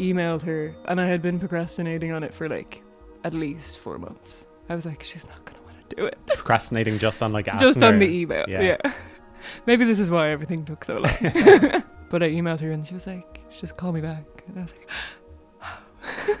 [0.00, 2.82] emailed her, and I had been procrastinating on it for like
[3.24, 4.46] at least four months.
[4.68, 6.18] I was like, she's not gonna want to do it.
[6.26, 7.98] Procrastinating just on like asking Just on her.
[8.00, 8.62] the email, Yeah.
[8.84, 8.92] yeah.
[9.66, 11.12] Maybe this is why everything took so long.
[12.10, 14.24] but I emailed her, and she was like, just call me back.
[14.48, 16.38] And I was like,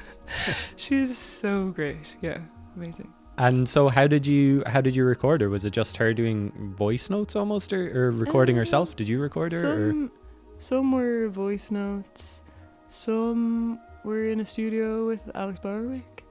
[0.76, 2.14] she's so great.
[2.22, 2.38] Yeah,
[2.76, 3.12] amazing.
[3.38, 5.48] And so, how did you how did you record her?
[5.48, 8.96] Was it just her doing voice notes almost, or, or recording Uh, herself?
[8.96, 9.60] Did you record her?
[9.60, 9.90] Or?
[9.90, 10.10] Some
[10.58, 12.42] some were voice notes,
[12.90, 16.24] some were in a studio with Alex Borwick,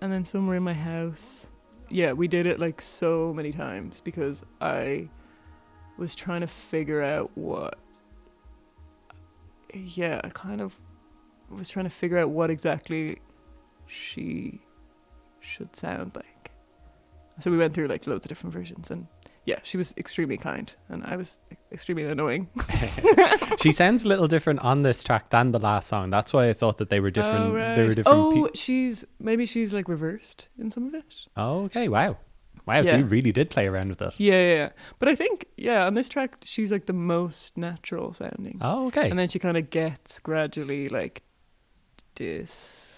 [0.00, 1.48] and then some were in my house.
[1.90, 5.08] Yeah, we did it like so many times because I
[5.98, 7.78] was trying to figure out what.
[9.74, 10.74] Yeah, I kind of
[11.50, 13.18] was trying to figure out what exactly
[13.86, 14.60] she
[15.40, 16.50] should sound like.
[17.40, 19.06] So we went through like loads of different versions, and
[19.46, 21.38] yeah, she was extremely kind, and I was
[21.72, 22.48] extremely annoying.
[23.60, 26.10] she sounds a little different on this track than the last song.
[26.10, 27.44] That's why I thought that they were different.
[27.46, 27.74] Oh, right.
[27.74, 28.18] They were different.
[28.18, 31.14] Oh, pe- she's maybe she's like reversed in some of it.
[31.36, 31.88] oh, okay.
[31.88, 32.18] Wow.
[32.66, 32.82] Wow.
[32.82, 32.96] So Yeah.
[32.98, 34.14] you really did play around with it.
[34.18, 34.68] Yeah, yeah, yeah.
[34.98, 39.08] But I think yeah, on this track she's like the most natural sounding, Oh, okay.
[39.08, 41.22] and then she kind of gets gradually like
[42.16, 42.95] dis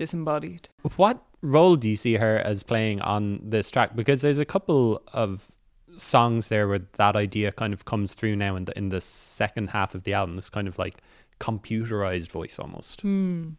[0.00, 0.70] disembodied.
[0.96, 3.94] What role do you see her as playing on this track?
[3.94, 5.52] Because there's a couple of
[5.94, 9.70] songs there where that idea kind of comes through now in the in the second
[9.70, 10.36] half of the album.
[10.36, 10.94] This kind of like
[11.38, 13.02] computerized voice almost.
[13.02, 13.50] Hmm.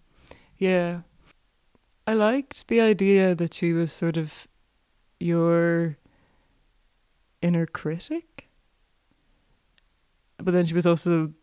[0.57, 1.01] Yeah.
[2.07, 4.47] I liked the idea that she was sort of
[5.19, 5.97] your
[7.43, 8.49] inner critic.
[10.37, 11.33] But then she was also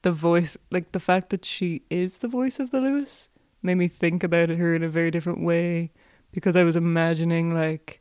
[0.00, 3.28] the voice, like the fact that she is the voice of the Luas
[3.62, 5.92] made me think about her in a very different way
[6.32, 8.00] because I was imagining, like,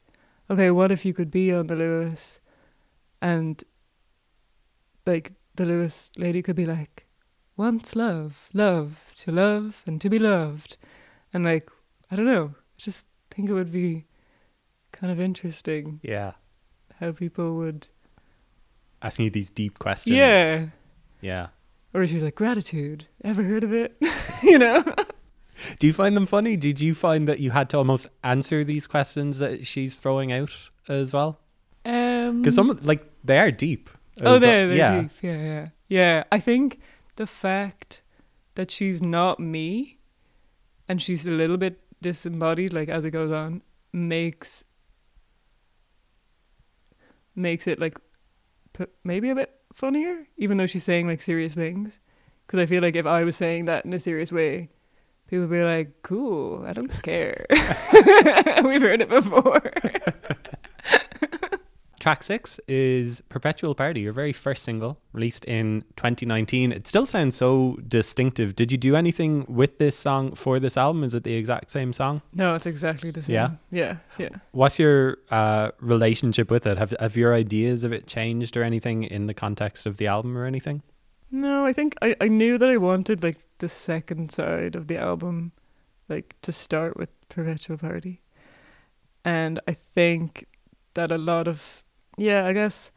[0.49, 2.39] okay, what if you could be on the Luas
[3.21, 3.63] and,
[5.05, 7.05] like, the Luas lady could be like,
[7.57, 10.77] wants love, love, to love and to be loved.
[11.33, 11.69] And like,
[12.11, 14.05] I don't know, I just think it would be
[14.91, 16.33] kind of interesting Yeah.
[16.99, 17.87] how people would.
[19.01, 20.15] Asking you these deep questions.
[20.15, 20.67] Yeah.
[21.21, 21.47] Yeah.
[21.93, 23.07] Or she's like, gratitude.
[23.23, 23.95] Ever heard of it?
[24.43, 24.83] you know?
[25.79, 26.57] Do you find them funny?
[26.57, 30.51] Did you find that you had to almost answer these questions that she's throwing out
[30.87, 31.39] as well?
[31.83, 33.89] Um, Because some like they are deep.
[34.21, 35.01] Oh, they're, they're yeah.
[35.01, 35.11] deep.
[35.21, 35.67] Yeah, yeah.
[35.87, 36.23] Yeah.
[36.31, 36.79] I think
[37.15, 38.01] the fact
[38.55, 39.97] that she's not me
[40.87, 44.63] and she's a little bit disembodied, like as it goes on, makes
[47.35, 47.97] makes it like
[48.73, 51.99] p- maybe a bit funnier, even though she's saying like serious things.
[52.45, 54.69] Because I feel like if I was saying that in a serious way,
[55.27, 57.45] people be like, "Cool, I don't care.
[58.63, 59.61] We've heard it before."
[61.99, 66.71] Track six is Perpetual Party, your very first single, released in 2019.
[66.71, 68.55] It still sounds so distinctive.
[68.55, 71.03] Did you do anything with this song for this album?
[71.03, 72.21] Is it the exact same song?
[72.31, 73.33] No, it's exactly the same.
[73.33, 73.49] Yeah?
[73.71, 74.29] Yeah, yeah.
[74.51, 76.77] What's your uh, relationship with it?
[76.77, 80.37] Have, have your ideas of it changed or anything in the context of the album
[80.37, 80.83] or anything?
[81.31, 84.97] No, I think I, I knew that I wanted like the second side of the
[84.97, 85.51] album,
[86.09, 88.21] like to start with Perpetual Party.
[89.23, 90.45] And I think
[90.93, 91.83] that a lot of
[92.17, 92.91] yeah, I guess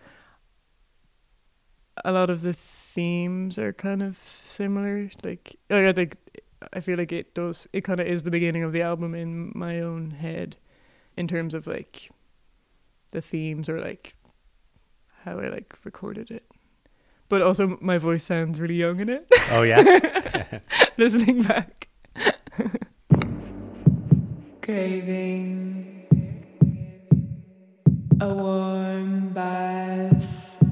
[2.05, 5.11] a lot of the themes are kind of similar.
[5.23, 6.17] Like like, I think
[6.73, 9.53] I feel like it does it kind of is the beginning of the album in
[9.55, 10.57] my own head
[11.17, 12.11] in terms of like
[13.11, 14.15] the themes or like
[15.25, 16.45] how I like recorded it.
[17.29, 19.27] But also my voice sounds really young in it.
[19.51, 20.61] Oh, yeah?
[20.97, 21.89] Listening back.
[24.63, 25.89] Craving
[28.21, 30.63] a warm bath,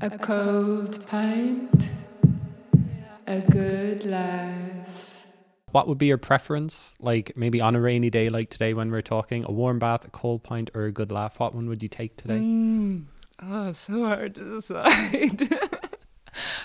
[0.00, 1.88] a cold pint,
[3.26, 5.26] a good laugh.
[5.70, 6.94] What would be your preference?
[7.00, 10.10] Like maybe on a rainy day like today when we're talking, a warm bath, a
[10.10, 11.40] cold pint, or a good laugh?
[11.40, 12.38] What one would you take today?
[12.38, 13.04] Mm.
[13.42, 15.48] Oh, it's so hard to decide.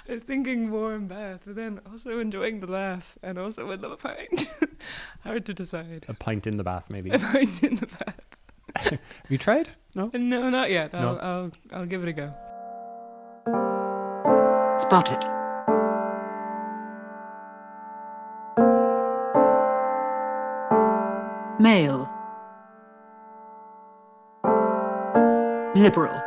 [0.07, 3.95] I was thinking warm bath, but then also enjoying the laugh and also with a
[3.95, 4.47] pint.
[5.23, 6.05] hard to decide.
[6.07, 7.09] A pint in the bath, maybe.
[7.13, 8.19] A pint in the bath.
[8.75, 8.99] Have
[9.29, 9.69] you tried?
[9.95, 10.11] No.
[10.13, 10.93] Uh, no, not yet.
[10.93, 11.19] I'll, No.
[11.19, 12.33] I'll, I'll give it a go.
[14.77, 15.23] Spotted.
[21.57, 22.11] Male.
[25.75, 26.21] Liberal.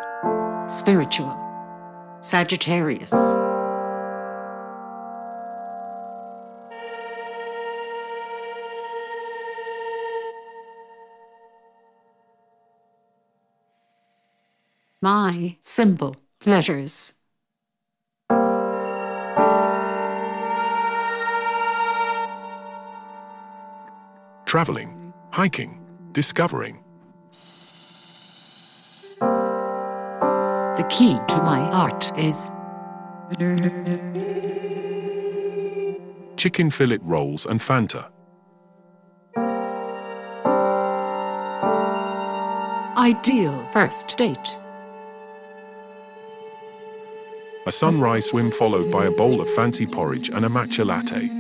[0.69, 1.37] Spiritual.
[2.21, 3.13] Sagittarius.
[15.01, 17.15] My simple pleasures.
[24.49, 25.79] traveling, hiking,
[26.13, 26.83] discovering,
[30.89, 32.51] key to my heart is
[36.37, 38.11] chicken fillet rolls and Fanta,
[42.97, 44.57] ideal first date.
[47.69, 51.38] a sunrise swim followed by a bowl of fancy porridge and a matcha latte.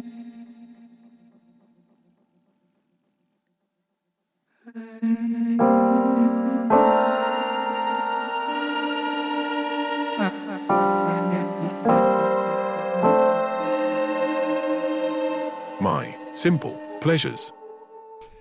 [16.39, 17.53] Simple pleasures.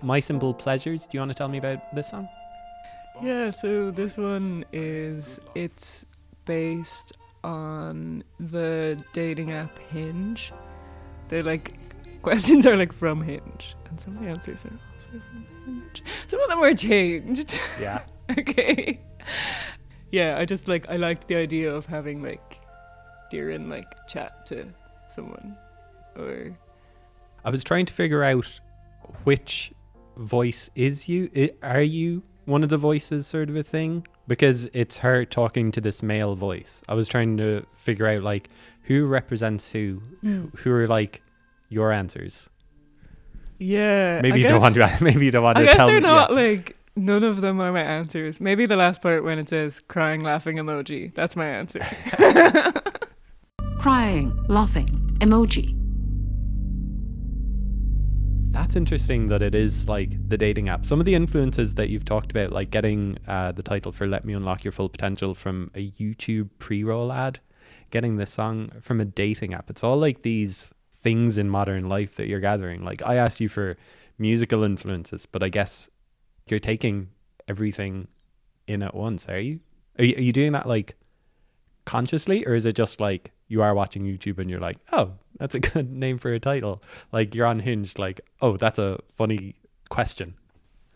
[0.02, 1.02] My Simple Pleasures.
[1.06, 2.28] Do you want to tell me about this song?
[3.20, 6.06] Yeah, so this one is it's
[6.44, 10.52] based on the dating app Hinge.
[11.26, 11.76] They're like
[12.22, 16.04] questions are like from Hinge, and some of the answers are also from Hinge.
[16.28, 17.58] Some of them were changed.
[17.80, 18.04] Yeah.
[18.38, 19.00] okay.
[20.12, 22.60] Yeah, I just like I liked the idea of having like
[23.32, 24.68] Doireann like chat to
[25.08, 25.56] someone
[26.16, 26.56] or
[27.44, 28.60] I was trying to figure out
[29.24, 29.72] which
[30.16, 31.30] voice is you.
[31.62, 34.06] Are you one of the voices, sort of a thing?
[34.26, 36.82] Because it's her talking to this male voice.
[36.88, 38.50] I was trying to figure out like
[38.82, 40.02] who represents who.
[40.20, 40.46] Hmm.
[40.58, 41.22] Who are like
[41.68, 42.50] your answers?
[43.58, 44.20] yeah.
[44.22, 44.98] Maybe I you don't want to.
[45.00, 46.00] Maybe you don't want I to guess tell they're me.
[46.02, 46.36] not yeah.
[46.36, 48.40] like none of them are my answers.
[48.40, 51.14] Maybe the last part when it says crying laughing emoji.
[51.14, 51.80] That's my answer.
[53.78, 54.88] Crying, laughing,
[55.20, 55.77] emoji.
[58.68, 60.84] That's interesting that it is like the dating app.
[60.84, 64.26] Some of the influences that you've talked about, like getting uh, the title for Let
[64.26, 67.40] Me Unlock Your Full Potential from a YouTube pre roll ad,
[67.88, 69.70] getting this song from a dating app.
[69.70, 72.84] It's all like these things in modern life that you're gathering.
[72.84, 73.78] Like I asked you for
[74.18, 75.88] musical influences, but I guess
[76.46, 77.08] you're taking
[77.48, 78.08] everything
[78.66, 79.60] in at once, are you?
[79.98, 80.94] Are you, are you doing that like
[81.86, 85.54] consciously, or is it just like you are watching YouTube and you're like, oh, that's
[85.54, 86.82] a good name for a title?
[87.12, 89.56] Like you're on Hinge, like, oh, that's a funny
[89.88, 90.34] question.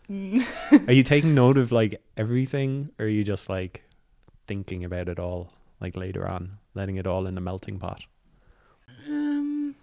[0.09, 3.83] are you taking note of like everything, or are you just like
[4.47, 8.03] thinking about it all like later on, letting it all in the melting pot?
[9.07, 9.75] Um,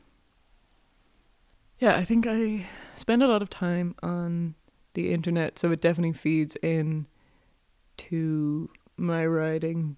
[1.78, 4.54] yeah, I think I spend a lot of time on
[4.94, 7.06] the internet, so it definitely feeds in
[7.96, 9.96] to my writing.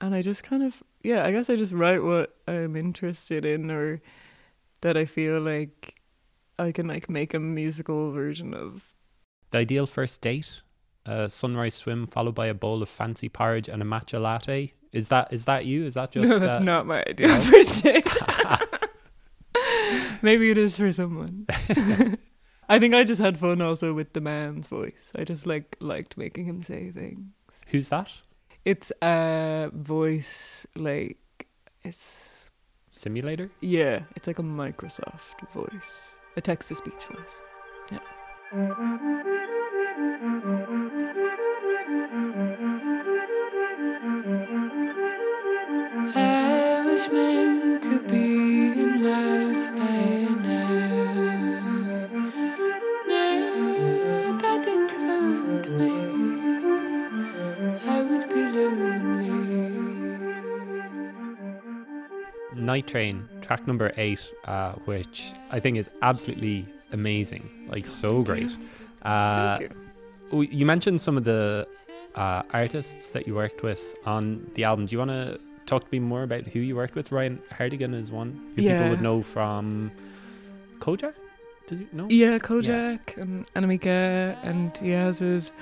[0.00, 3.70] And I just kind of, yeah, I guess I just write what I'm interested in
[3.70, 4.00] or
[4.80, 6.00] that I feel like
[6.58, 8.94] I can like make a musical version of.
[9.50, 10.62] The ideal first date.
[11.06, 14.72] a sunrise swim followed by a bowl of fancy porridge and a matcha latte.
[14.92, 15.84] Is that is that you?
[15.84, 17.40] Is that just no, that's uh, not my idea no?
[17.40, 18.88] for a.
[20.22, 21.46] Maybe it is for someone.
[22.66, 25.12] I think I just had fun also with the man's voice.
[25.14, 27.26] I just like liked making him say things.
[27.66, 28.08] Who's that?
[28.64, 31.18] It's a voice like
[31.82, 32.50] it's
[32.90, 33.50] Simulator?
[33.60, 37.40] yeah, it's like a Microsoft voice, a text to speech voice.
[38.52, 38.58] I
[62.56, 67.48] Night Train, track number eight, uh, which I think is absolutely amazing.
[67.68, 68.56] Like so great.
[69.02, 69.72] Uh, Thank
[70.50, 70.66] you.
[70.66, 71.66] mentioned some of the
[72.14, 74.86] uh, artists that you worked with on the album.
[74.86, 77.12] Do you want to talk to me more about who you worked with?
[77.12, 79.90] Ryan Hargadon is one who people would know from
[80.78, 81.14] Kojaque.
[81.66, 82.06] Did you know?
[82.10, 85.52] Yeah, Kojaque and Anna Mieke, and he has his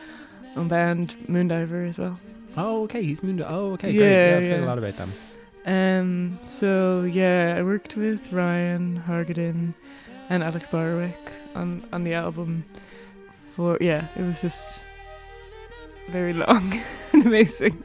[0.56, 2.18] own band Moondiver as well.
[2.56, 3.02] Oh, okay.
[3.02, 3.42] He's moved.
[3.46, 3.90] Oh, okay.
[3.90, 4.30] Yeah, great.
[4.30, 5.12] Yeah, I've heard a lot about them.
[5.64, 9.74] Um, so yeah, I worked with Ryan Hargadon
[10.28, 12.64] and Alex Borwick on on the album.
[13.54, 14.82] For yeah, it was just
[16.10, 16.80] very long
[17.12, 17.82] and amazing,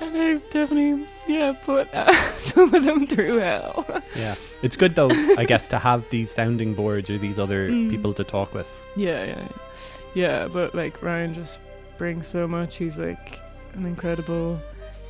[0.00, 3.84] and I definitely yeah put uh, some of them through hell.
[4.16, 7.90] Yeah, it's good though, I guess, to have these sounding boards or these other Mm.
[7.90, 8.68] people to talk with.
[8.96, 9.48] Yeah, yeah, yeah.
[10.14, 10.48] yeah.
[10.48, 11.58] But like Ryan just
[11.98, 12.76] brings so much.
[12.76, 13.40] He's like
[13.74, 14.60] an incredible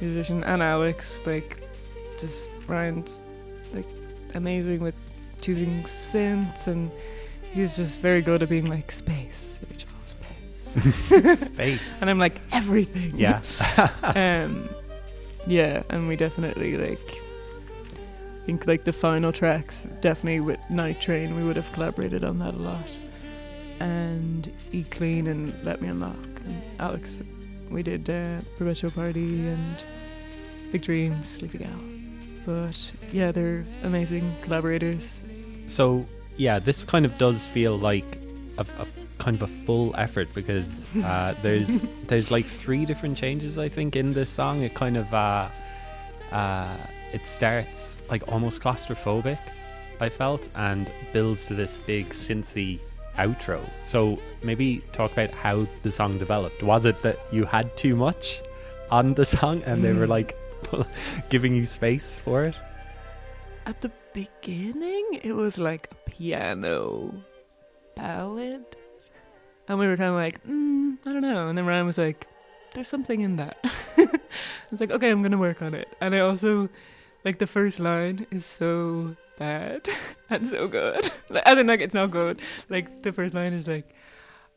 [0.01, 1.61] musician, and Alex, like,
[2.19, 3.21] just Ryan's
[3.73, 3.87] like
[4.35, 4.95] amazing with
[5.41, 6.91] choosing synths, and
[7.53, 12.01] he's just very good at being like space, Rachael, space, Space.
[12.01, 13.13] and I'm like everything.
[13.17, 13.41] yeah.
[14.03, 14.69] um,
[15.47, 17.21] yeah, and we definitely like.
[18.47, 22.55] think like the final tracks, definitely with Night Train, we would have collaborated on that
[22.55, 22.89] a lot.
[23.81, 26.17] And E Clean and Let Me Unlock
[26.47, 27.23] and Alex,
[27.75, 29.85] we did uh, Perpetual Party and
[30.71, 31.71] Big Dreams, Sleepy Gal.
[32.47, 35.23] But yeah, they're amazing collaborators.
[35.67, 36.07] So
[36.37, 38.05] yeah, this kind of does feel like
[38.59, 38.87] a, a
[39.19, 43.97] kind of a full effort because uh, there's there's like three different changes I think
[43.97, 44.63] in this song.
[44.63, 45.49] It kind of uh,
[46.31, 46.77] uh,
[47.13, 49.41] it starts like almost claustrophobic,
[50.01, 52.79] I felt, and builds to this big synthy
[53.17, 53.61] outro.
[53.85, 56.63] So maybe talk about how the song developed.
[56.63, 58.43] Was it that you had too much
[58.91, 60.37] on the song and they were like
[61.29, 62.57] giving you space for it?
[63.67, 67.15] At the beginning, it was like a piano
[67.95, 68.65] ballad.
[69.69, 71.49] And we were kind of like, mm, I don't know.
[71.49, 72.27] And then Ryan was like,
[72.75, 73.57] there's something in that.
[73.97, 74.09] I
[74.71, 75.89] was like, okay, I'm going to work on it.
[76.01, 76.69] And I also,
[77.25, 79.87] like, the first line is so bad
[80.31, 81.11] and so good.
[81.29, 82.41] Like, I think, like, it's not good.
[82.69, 83.95] Like, the first line is like,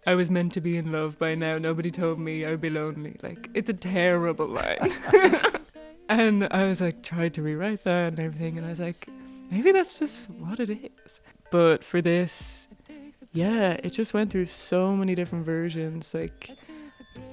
[0.06, 1.58] I was meant to be in love by now.
[1.58, 3.18] Nobody told me I'd be lonely.
[3.22, 4.92] Like, it's a terrible line.
[6.10, 8.58] and I was like, tried to rewrite that and everything.
[8.58, 9.08] And I was like,
[9.52, 11.20] maybe that's just what it is.
[11.52, 12.68] But for this,
[13.34, 16.52] yeah, it just went through so many different versions, like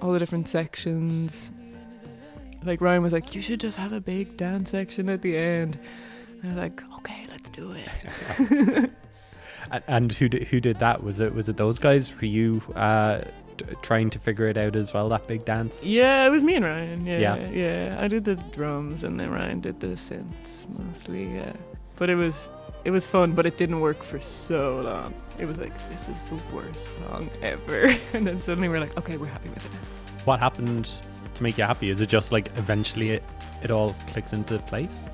[0.03, 1.51] all the different sections.
[2.65, 5.79] Like Ryan was like, you should just have a big dance section at the end.
[6.43, 8.91] And I was like, okay, let's do it.
[9.71, 11.03] And, and who did, who did that?
[11.03, 12.15] Was it was it those guys?
[12.21, 13.23] Were you uh,
[13.57, 15.09] t- trying to figure it out as well?
[15.09, 15.83] That big dance.
[15.87, 17.07] yeah, it was me and Ryan.
[17.07, 17.51] Yeah, Yeah.
[17.51, 21.35] yeah, I did the drums and then Ryan did the synths mostly.
[21.35, 21.55] Yeah,
[21.97, 22.51] but it was
[22.85, 25.15] it was fun, but it didn't work for so long.
[25.39, 29.17] It was like this is the worst song ever, and then suddenly we're like, okay,
[29.17, 29.73] we're happy with it.
[30.27, 30.91] What happened
[31.37, 31.89] to make you happy?
[31.89, 33.23] Is it just like eventually it,
[33.63, 35.05] it all clicks into place,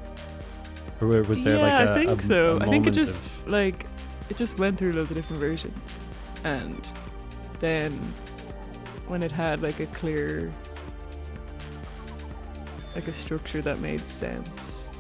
[1.01, 2.57] or wa- was there yeah, like a I think a- so.
[2.57, 3.87] a I think it just of- like
[4.29, 5.99] it just went through loads of different versions,
[6.45, 6.89] and
[7.59, 7.93] then
[9.09, 10.53] when it had like a clear,
[12.95, 14.91] like a structure that made sense.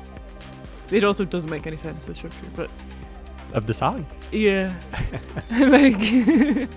[0.90, 2.68] It also doesn't make any sense the structure, but
[3.52, 4.06] of the song.
[4.32, 4.74] yeah,
[5.50, 5.96] like.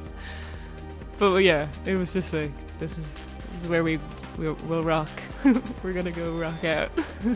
[1.20, 3.12] but yeah, it was just like this is
[3.52, 3.98] this is where we
[4.38, 5.10] we'll, we'll rock.
[5.84, 6.90] we're gonna go rock out.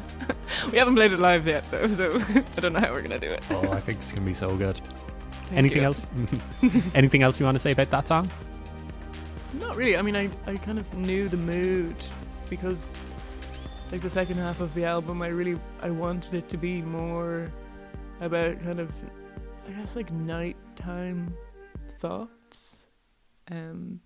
[0.72, 3.28] we haven't played it live yet though, so I don't know how we're gonna do
[3.28, 3.46] it.
[3.52, 4.76] Oh, I think it's gonna be so good.
[5.46, 5.88] Thank Anything you.
[5.88, 6.06] else?
[6.94, 8.30] Anything else you want to say about that song?
[9.60, 9.96] Not really.
[9.98, 11.96] I mean, I, I kind of knew the mood
[12.50, 12.92] because,
[13.92, 17.50] like, the second half of the album, I really I wanted it to be more
[18.20, 18.92] about kind of,
[19.68, 21.34] I guess, like nighttime
[22.00, 22.86] thoughts.
[23.50, 24.02] Um,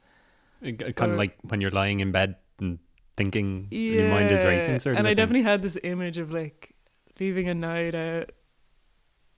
[0.63, 2.79] Kind Or- of like when you're lying in bed and
[3.17, 4.99] thinking and your mind is racing, sort of.
[4.99, 5.17] and a I thing.
[5.17, 6.73] definitely had this image of like
[7.19, 8.31] leaving a night out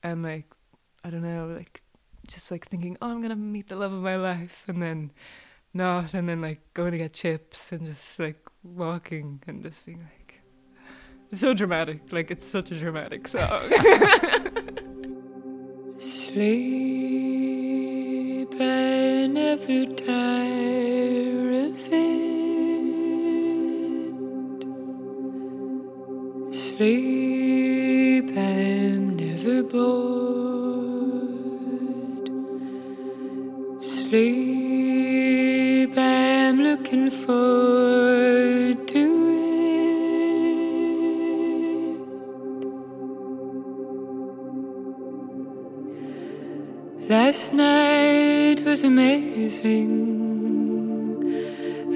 [0.03, 0.45] and like
[1.03, 1.81] I don't know, like
[2.27, 5.11] just like thinking, oh, I'm gonna meet the love of my life, and then
[5.73, 9.99] not, and then like going to get chips and just like walking and just being
[9.99, 10.41] like,
[11.31, 12.11] it's so dramatic.
[12.11, 13.61] Like it's such a dramatic song.
[17.23, 19.85] Sleep, I never
[26.75, 31.03] Sleep, I'm never bored.
[33.79, 35.13] Sleep,
[35.95, 39.03] I'm looking forward to
[46.97, 47.07] it.
[47.07, 49.91] Last night was amazing.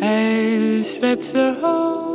[0.03, 2.06] I slept the whole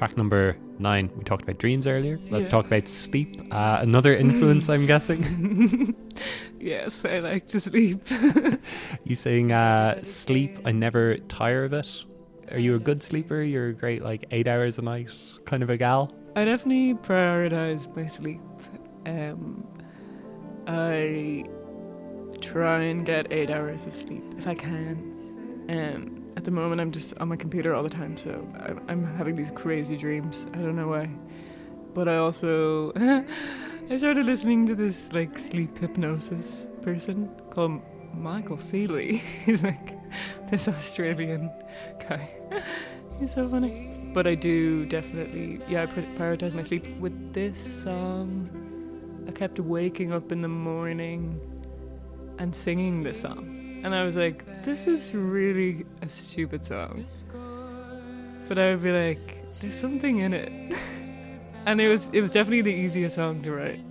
[0.00, 1.10] track number nine.
[1.14, 2.18] We talked about dreams earlier.
[2.30, 2.50] Let's Yeah.
[2.56, 3.38] talk about sleep.
[3.50, 5.94] Uh, another influence, I'm guessing.
[6.58, 8.00] yes, I like to sleep.
[9.04, 10.56] You saying uh, sleep?
[10.64, 11.86] I never tire of it.
[12.50, 13.42] Are you a good sleeper?
[13.42, 15.10] You're a great like eight hours a night
[15.44, 16.14] kind of a gal.
[16.34, 18.40] I definitely prioritize my sleep.
[19.04, 19.66] Um,
[20.66, 21.44] I
[22.40, 24.96] try and get eight hours of sleep if I can.
[25.68, 28.32] Um, at the moment, I'm just on my computer all the time, so
[28.88, 30.46] I'm, having these crazy dreams.
[30.54, 31.10] I don't know why,
[31.92, 32.92] but I also
[33.90, 37.82] I started listening to this like sleep hypnosis person called
[38.14, 39.20] Michael Sealey.
[39.44, 39.98] He's like
[40.50, 41.52] this Australian
[42.08, 42.30] guy.
[43.20, 44.10] He's so funny.
[44.14, 46.86] But I do definitely, yeah, I pri- prioritize my sleep.
[47.00, 48.48] With this song,
[49.28, 51.38] I kept waking up in the morning
[52.38, 53.59] and singing this song.
[53.82, 57.04] And I was like, this is really a stupid song.
[58.48, 60.50] But I would be like, there's something in it.
[61.66, 63.84] and it was it was definitely the easiest song to write.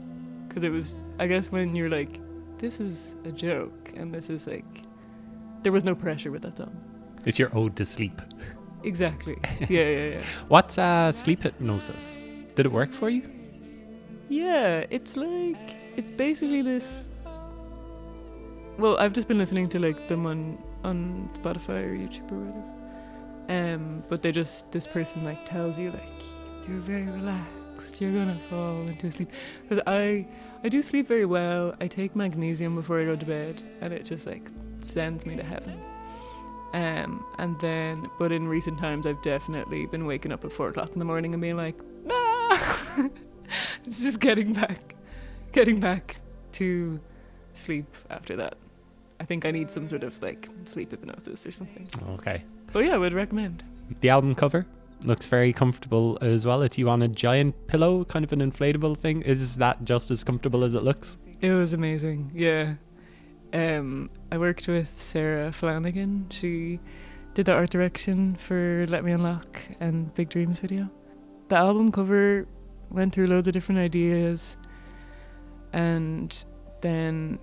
[0.47, 2.19] Because it was, I guess, when you're like,
[2.57, 4.65] this is a joke, and this is like,
[5.63, 6.75] there was no pressure with that song.
[7.25, 8.21] It's your ode to sleep.
[8.83, 9.37] Exactly.
[9.69, 10.23] Yeah, yeah, yeah.
[10.47, 12.17] What's uh, sleep hypnosis?
[12.55, 13.23] Did it work for you?
[14.29, 15.57] Yeah, it's like
[15.97, 17.08] it's basically this.
[18.79, 23.73] Well, I've just been listening to like them on on Spotify or YouTube or whatever.
[23.73, 26.21] Um, but they just this person like tells you like
[26.65, 29.33] you're very relaxed, you're gonna fall into sleep.
[29.63, 30.25] Because I
[30.63, 31.75] I do sleep very well.
[31.81, 34.49] I take magnesium before I go to bed, and it just like
[34.81, 35.77] sends me to heaven.
[36.71, 40.91] Um, and then, but in recent times, I've definitely been waking up at four o'clock
[40.93, 41.75] in the morning and being like,
[42.05, 42.57] nah.
[43.85, 44.95] it's just getting back,
[45.51, 46.21] getting back
[46.53, 47.01] to
[47.55, 48.55] sleep after that.
[49.19, 51.87] I think I need some sort of like sleep hypnosis or something.
[52.11, 52.43] Okay.
[52.71, 53.63] But yeah, I would recommend.
[54.01, 54.65] The album cover
[55.03, 56.61] looks very comfortable as well.
[56.61, 59.21] It's you on a giant pillow, kind of an inflatable thing.
[59.23, 61.17] Is that just as comfortable as it looks?
[61.41, 62.31] It was amazing.
[62.33, 62.75] Yeah.
[63.53, 66.27] Um, I worked with Sarah Flanagan.
[66.29, 66.79] She
[67.33, 70.89] did the art direction for Let Me Unlock and Big Dreams video.
[71.47, 72.45] The album cover
[72.91, 74.57] went through loads of different ideas,
[75.73, 76.43] and
[76.81, 77.39] then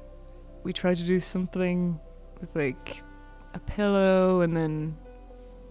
[0.66, 1.96] we tried to do something
[2.40, 3.00] with like
[3.54, 4.96] a pillow, and then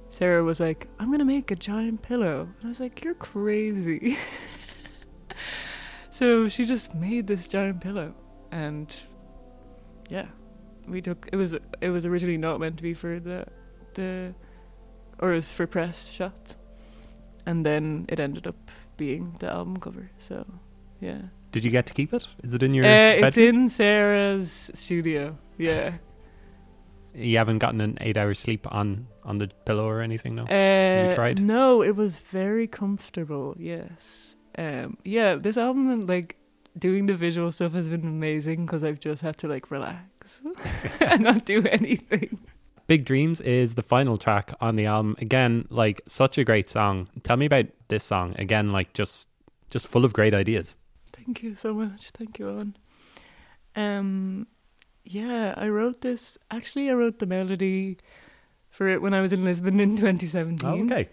[0.10, 4.18] Sarah was like, "I'm gonna make a giant pillow," and I was like, "You're crazy."
[6.12, 8.16] so she just made this giant pillow,
[8.52, 8.88] and
[10.10, 10.28] yeah,
[10.88, 13.46] we took it was it was originally not meant to be for the
[13.96, 14.34] the
[15.20, 16.56] or it was for press shots,
[17.46, 20.10] and then it ended up being the album cover.
[20.20, 20.46] So
[21.02, 21.24] yeah,
[21.56, 22.28] Did you get to keep it?
[22.44, 25.38] Is it in your uh, it's in Sarah's studio.
[25.58, 25.94] Yeah,
[27.14, 30.44] You haven't gotten an eight hours sleep on on the pillow or anything, no?
[30.44, 31.42] uh, you tried?
[31.42, 33.56] No, it was very comfortable.
[33.58, 35.36] Yes, um, yeah.
[35.36, 36.36] This album and like
[36.78, 40.42] doing the visual stuff has been amazing because I've just had to like relax
[41.00, 42.38] and not do anything.
[42.88, 45.16] Big Dreams is the final track on the album.
[45.20, 47.08] Again, like such a great song.
[47.24, 48.36] Tell me about this song.
[48.38, 49.30] Again, like just
[49.70, 50.76] just full of great ideas.
[51.26, 52.12] Thank you so much.
[52.12, 52.78] Thank you, Owen.
[53.76, 54.48] Um,
[55.04, 56.38] yeah, I wrote this.
[56.52, 57.98] Actually, I wrote the melody
[58.70, 60.70] for it when I was in Lisbon in 2017.
[60.70, 61.10] Oh, okay.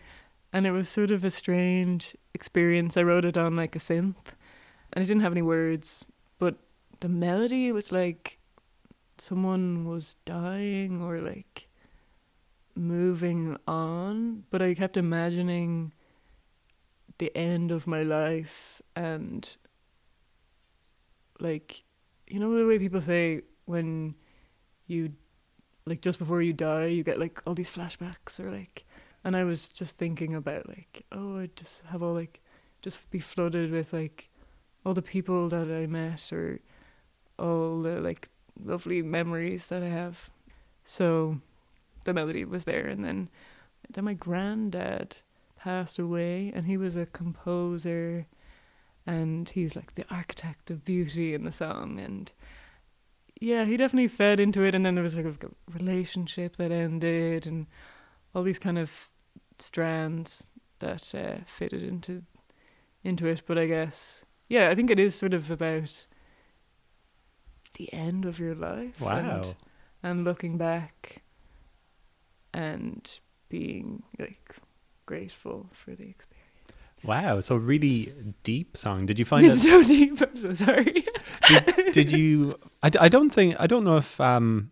[0.52, 2.96] and it was sort of a strange experience.
[2.96, 4.34] I wrote it on like a synth,
[4.92, 6.04] and I didn't have any words,
[6.38, 6.56] but
[7.00, 8.38] the melody was like
[9.18, 11.68] someone was dying or like
[12.74, 15.92] moving on, but I kept imagining
[17.18, 19.56] the end of my life and
[21.42, 21.82] like
[22.28, 24.14] you know the way people say when
[24.86, 25.12] you
[25.86, 28.84] like just before you die you get like all these flashbacks or like
[29.24, 32.40] and I was just thinking about like oh I just have all like
[32.80, 34.28] just be flooded with like
[34.84, 36.60] all the people that I met or
[37.38, 38.28] all the like
[38.62, 40.30] lovely memories that I have.
[40.84, 41.40] So
[42.04, 43.28] the melody was there and then
[43.90, 45.16] then my granddad
[45.56, 48.26] passed away and he was a composer
[49.06, 52.32] and he's like the architect of beauty in the song and
[53.40, 57.46] yeah he definitely fed into it and then there was like a relationship that ended
[57.46, 57.66] and
[58.34, 59.08] all these kind of
[59.58, 60.46] strands
[60.78, 62.22] that uh, fitted into
[63.04, 66.06] into it but i guess yeah i think it is sort of about
[67.74, 69.18] the end of your life Wow.
[69.18, 69.54] and,
[70.02, 71.22] and looking back
[72.54, 74.56] and being like
[75.06, 76.41] grateful for the experience
[77.04, 77.40] Wow.
[77.40, 78.12] So really
[78.44, 79.06] deep song.
[79.06, 79.68] Did you find it's it?
[79.68, 81.04] so deep i'm so sorry
[81.48, 82.58] did, did you?
[82.82, 84.70] I, I don't think I don't know if um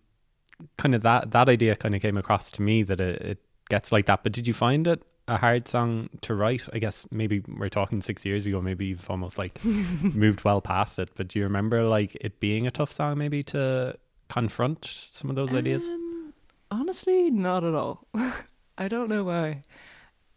[0.76, 3.93] kind of that that idea kind of came across to me that it, it gets
[3.93, 4.22] like that.
[4.22, 6.68] But did you find it a hard song to write?
[6.72, 8.61] I guess maybe we're talking six years ago.
[8.61, 11.11] Maybe you've almost like moved well past it.
[11.14, 13.97] But do you remember like it being a tough song maybe to
[14.28, 15.89] confront some of those ideas?
[15.89, 16.33] Um,
[16.70, 18.07] honestly, not at all.
[18.78, 19.62] I don't know why.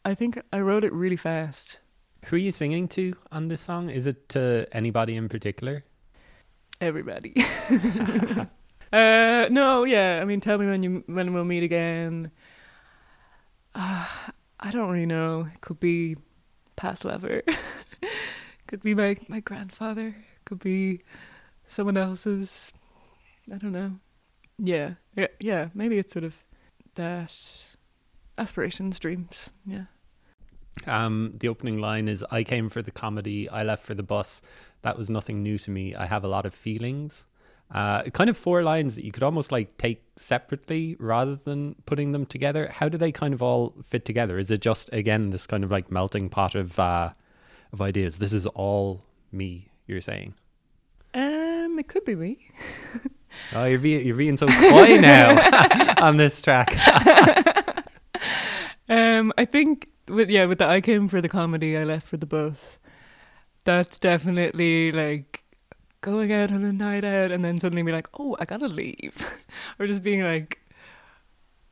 [0.06, 1.80] I think I wrote it really fast.
[2.26, 3.90] Who are you singing to on this song?
[3.90, 5.84] Is it to anybody in particular?
[6.80, 7.34] Everybody.
[8.94, 10.20] uh, no, yeah.
[10.22, 12.32] I mean, tell me when you when we'll meet again.
[13.76, 14.06] Uh,
[14.60, 15.50] I don't really know.
[15.54, 16.16] It could be
[16.76, 17.42] past lover.
[18.68, 20.16] could be my my grandfather.
[20.46, 21.02] Could be
[21.68, 22.72] someone else's.
[23.52, 24.00] I don't know.
[24.58, 25.70] Yeah, yeah, yeah.
[25.74, 26.36] Maybe it's sort of
[26.96, 27.64] that
[28.38, 29.50] aspirations, dreams.
[29.66, 29.86] Yeah.
[30.88, 34.42] Um, the opening line is I came for the comedy, I left for the bus.
[34.82, 35.96] That was nothing new to me.
[35.96, 37.26] I have a lot of feelings.
[37.72, 42.12] Uh, kind of four lines that you could almost like take separately rather than putting
[42.12, 42.70] them together.
[42.72, 44.38] How do they kind of all fit together?
[44.38, 47.14] Is it just again this kind of like melting pot of uh,
[47.72, 48.18] of ideas?
[48.18, 49.70] This is all me.
[49.88, 50.36] You're saying.
[51.14, 52.50] Um, it could be me.
[53.56, 56.72] Oh, you're being you're being so coy now on this track.
[58.90, 62.18] Um, I think with yeah, with the I came for the comedy, I left for
[62.18, 62.78] the bus.
[63.66, 65.44] That's definitely like
[66.02, 69.28] going out on a night out and then suddenly be like, oh, I gotta leave,
[69.80, 70.60] or just being like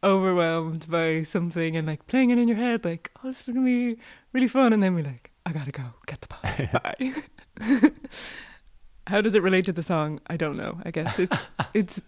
[0.04, 3.66] overwhelmed by something and like playing it in your head, like, oh, this is gonna
[3.66, 3.98] be
[4.34, 6.62] really fun, and then be like, I gotta go, get the bus,
[7.82, 7.92] bye.
[9.08, 10.20] How does it relate to the song?
[10.28, 10.80] I don't know.
[10.86, 12.02] I guess it's it's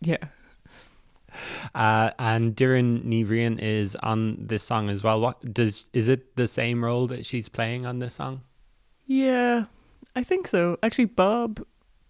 [0.00, 0.18] yeah.
[1.74, 5.20] Uh, and Doireann Ní Bhriain is on this song as well.
[5.20, 8.42] What does is it the same role that she's playing on this song?
[9.06, 9.66] Yeah,
[10.14, 10.78] I think so.
[10.82, 11.64] Actually, Bob,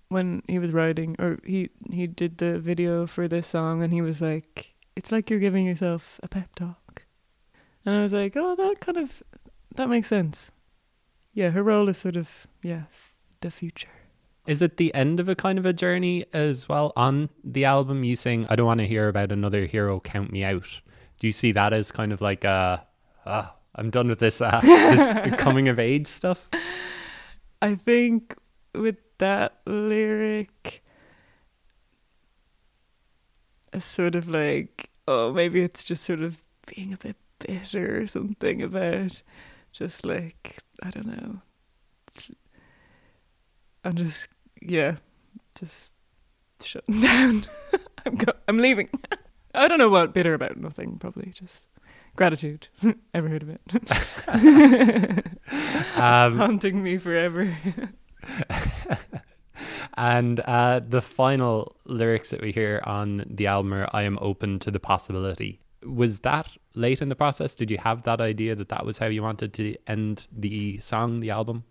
[0.09, 4.01] when he was writing, or he he did the video for this song, and he
[4.01, 7.05] was like, "It's like you're giving yourself a pep talk,"
[7.85, 9.23] and I was like, "Oh, that kind of
[9.75, 10.51] that makes sense."
[11.35, 12.85] Yeah, her role is sort of yeah,
[13.41, 14.06] the future.
[14.47, 18.05] Is it the end of a kind of a journey as well on the album?
[18.05, 20.01] You sing, "I don't want to hear about another hero.
[20.01, 20.81] Count me out."
[21.19, 22.79] Do you see that as kind of like uh,
[23.25, 26.49] ah, I'm done with this uh, this coming of age stuff?
[27.61, 28.37] I think
[28.75, 30.83] with that lyric,
[33.73, 38.07] a sort of like, oh, maybe it's just sort of being a bit bitter or
[38.07, 39.23] something about
[39.73, 41.41] just like, I don't know.
[43.85, 44.29] I'm just,
[44.67, 44.97] yeah,
[45.55, 45.93] just
[46.63, 47.47] shutting down.
[48.05, 48.89] I'm, go- I'm leaving.
[49.55, 51.63] I don't know what bitter about, nothing, probably just
[52.15, 52.69] gratitude.
[53.15, 55.25] Ever heard of it?
[55.97, 57.57] Um, Haunting me forever.
[59.95, 64.59] and uh, the final lyrics that we hear on the album are "I am open
[64.61, 67.55] to the possibility." Was that late in the process?
[67.55, 71.21] Did you have that idea that that was how you wanted to end the song,
[71.21, 71.65] the album?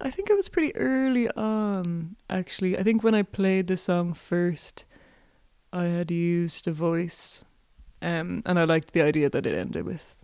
[0.00, 2.78] I think it was pretty early on, actually.
[2.78, 4.84] I think when I played the song first,
[5.72, 7.44] I had used a voice,
[8.02, 10.16] um, and I liked the idea that it ended with,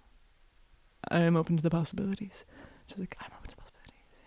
[1.08, 2.44] "I am open to the possibilities."
[2.86, 4.20] She's like, "I'm open to the possibilities."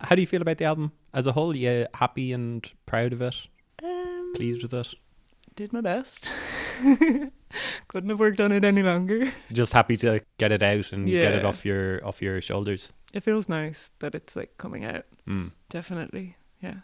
[0.00, 1.54] How do you feel about the album as a whole?
[1.54, 3.36] You happy and proud of it?
[3.82, 4.94] Um, Pleased with it?
[5.56, 6.28] did my best.
[7.88, 9.32] Couldn't have worked on it any longer.
[9.52, 12.92] Just happy to get it out and get it off your off your shoulders.
[13.12, 15.04] It feels nice that it's like coming out.
[15.28, 15.52] Mm.
[15.68, 16.36] Definitely.
[16.60, 16.78] Yeah.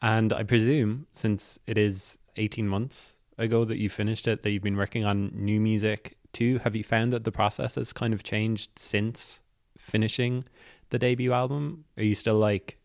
[0.00, 4.62] And I presume since it is 18 months ago that you finished it, that you've
[4.62, 6.58] been working on new music too.
[6.58, 9.40] Have you found that the process has kind of changed since
[9.78, 10.44] finishing
[10.90, 11.84] the debut album?
[11.96, 12.78] Are you still like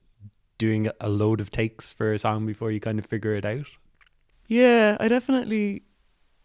[0.57, 3.67] doing a load of takes for a song before you kind of figure it out?
[4.47, 5.83] Yeah, I definitely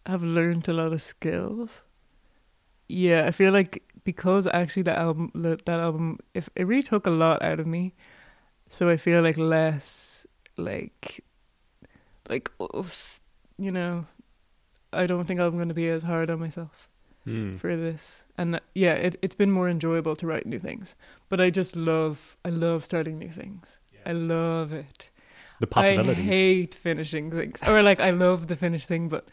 [0.07, 1.83] have learned a lot of skills.
[2.87, 7.11] Yeah, I feel like because actually that album, that album, if it really took a
[7.11, 7.93] lot out of me,
[8.69, 10.25] so I feel like less
[10.57, 11.23] like,
[12.29, 12.49] like,
[13.57, 14.05] you know,
[14.93, 16.89] I don't think I'm going to be as hard on myself
[17.25, 17.51] Hmm.
[17.53, 18.23] for this.
[18.37, 20.95] And uh, yeah, it it's been more enjoyable to write new things.
[21.27, 23.77] But I just love, I love starting new things.
[24.05, 25.09] I love it.
[25.59, 26.19] The possibilities.
[26.25, 27.59] I hate finishing things.
[27.67, 29.27] Or like I love the finished thing, but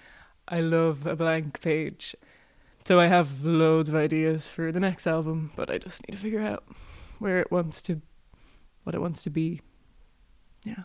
[0.48, 2.14] I love a blank page.
[2.84, 6.22] So I have loads of ideas for the next album, but I just need to
[6.22, 6.64] figure out
[7.18, 8.02] where it wants to
[8.82, 9.62] what it wants to be.
[10.64, 10.84] Yeah.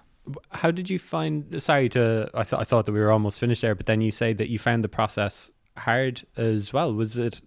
[0.52, 1.62] How did you find?
[1.62, 2.30] Sorry to.
[2.34, 4.50] I thought I thought that we were almost finished there, but then you say that
[4.50, 6.94] you found the process hard as well.
[6.94, 7.42] Was it?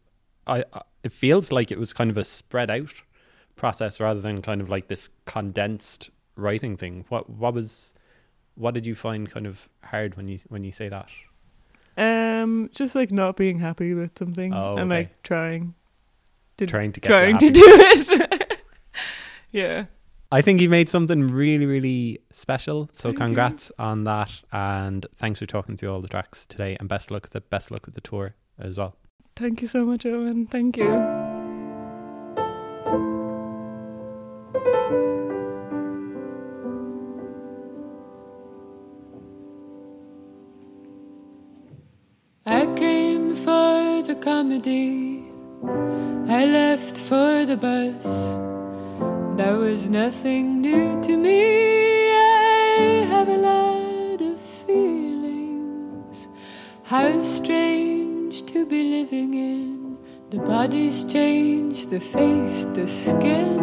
[0.47, 0.65] I.
[1.03, 3.03] It feels like it was kind of a spread out
[3.57, 7.05] process rather than kind of like this condensed writing thing.
[7.09, 7.95] What What was?
[8.55, 11.09] What did you find kind of hard when you when you say that?
[11.97, 15.01] Um just like not being happy with something Oh, and okay.
[15.03, 15.75] like trying
[16.57, 18.59] to Trying to get trying you to do it.
[19.53, 19.85] yeah.
[20.31, 22.89] I think you made something really, really special.
[22.95, 23.25] So Thank you.
[23.27, 26.75] congrats on that, and thanks for talking through all the tracks today.
[26.81, 28.97] And best luck with the best luck with the tour as well.
[29.37, 30.47] Thank you so much, Owen.
[30.47, 31.22] Thank you.
[44.65, 48.05] I left for the bus.
[49.37, 52.13] There was nothing new to me.
[52.13, 56.29] I have a lot of feelings.
[56.85, 59.99] How strange to be living in.
[60.31, 63.59] The body's changed, the face, the skin.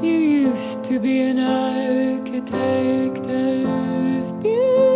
[0.00, 0.18] You
[0.50, 4.89] used to be an architect of beauty.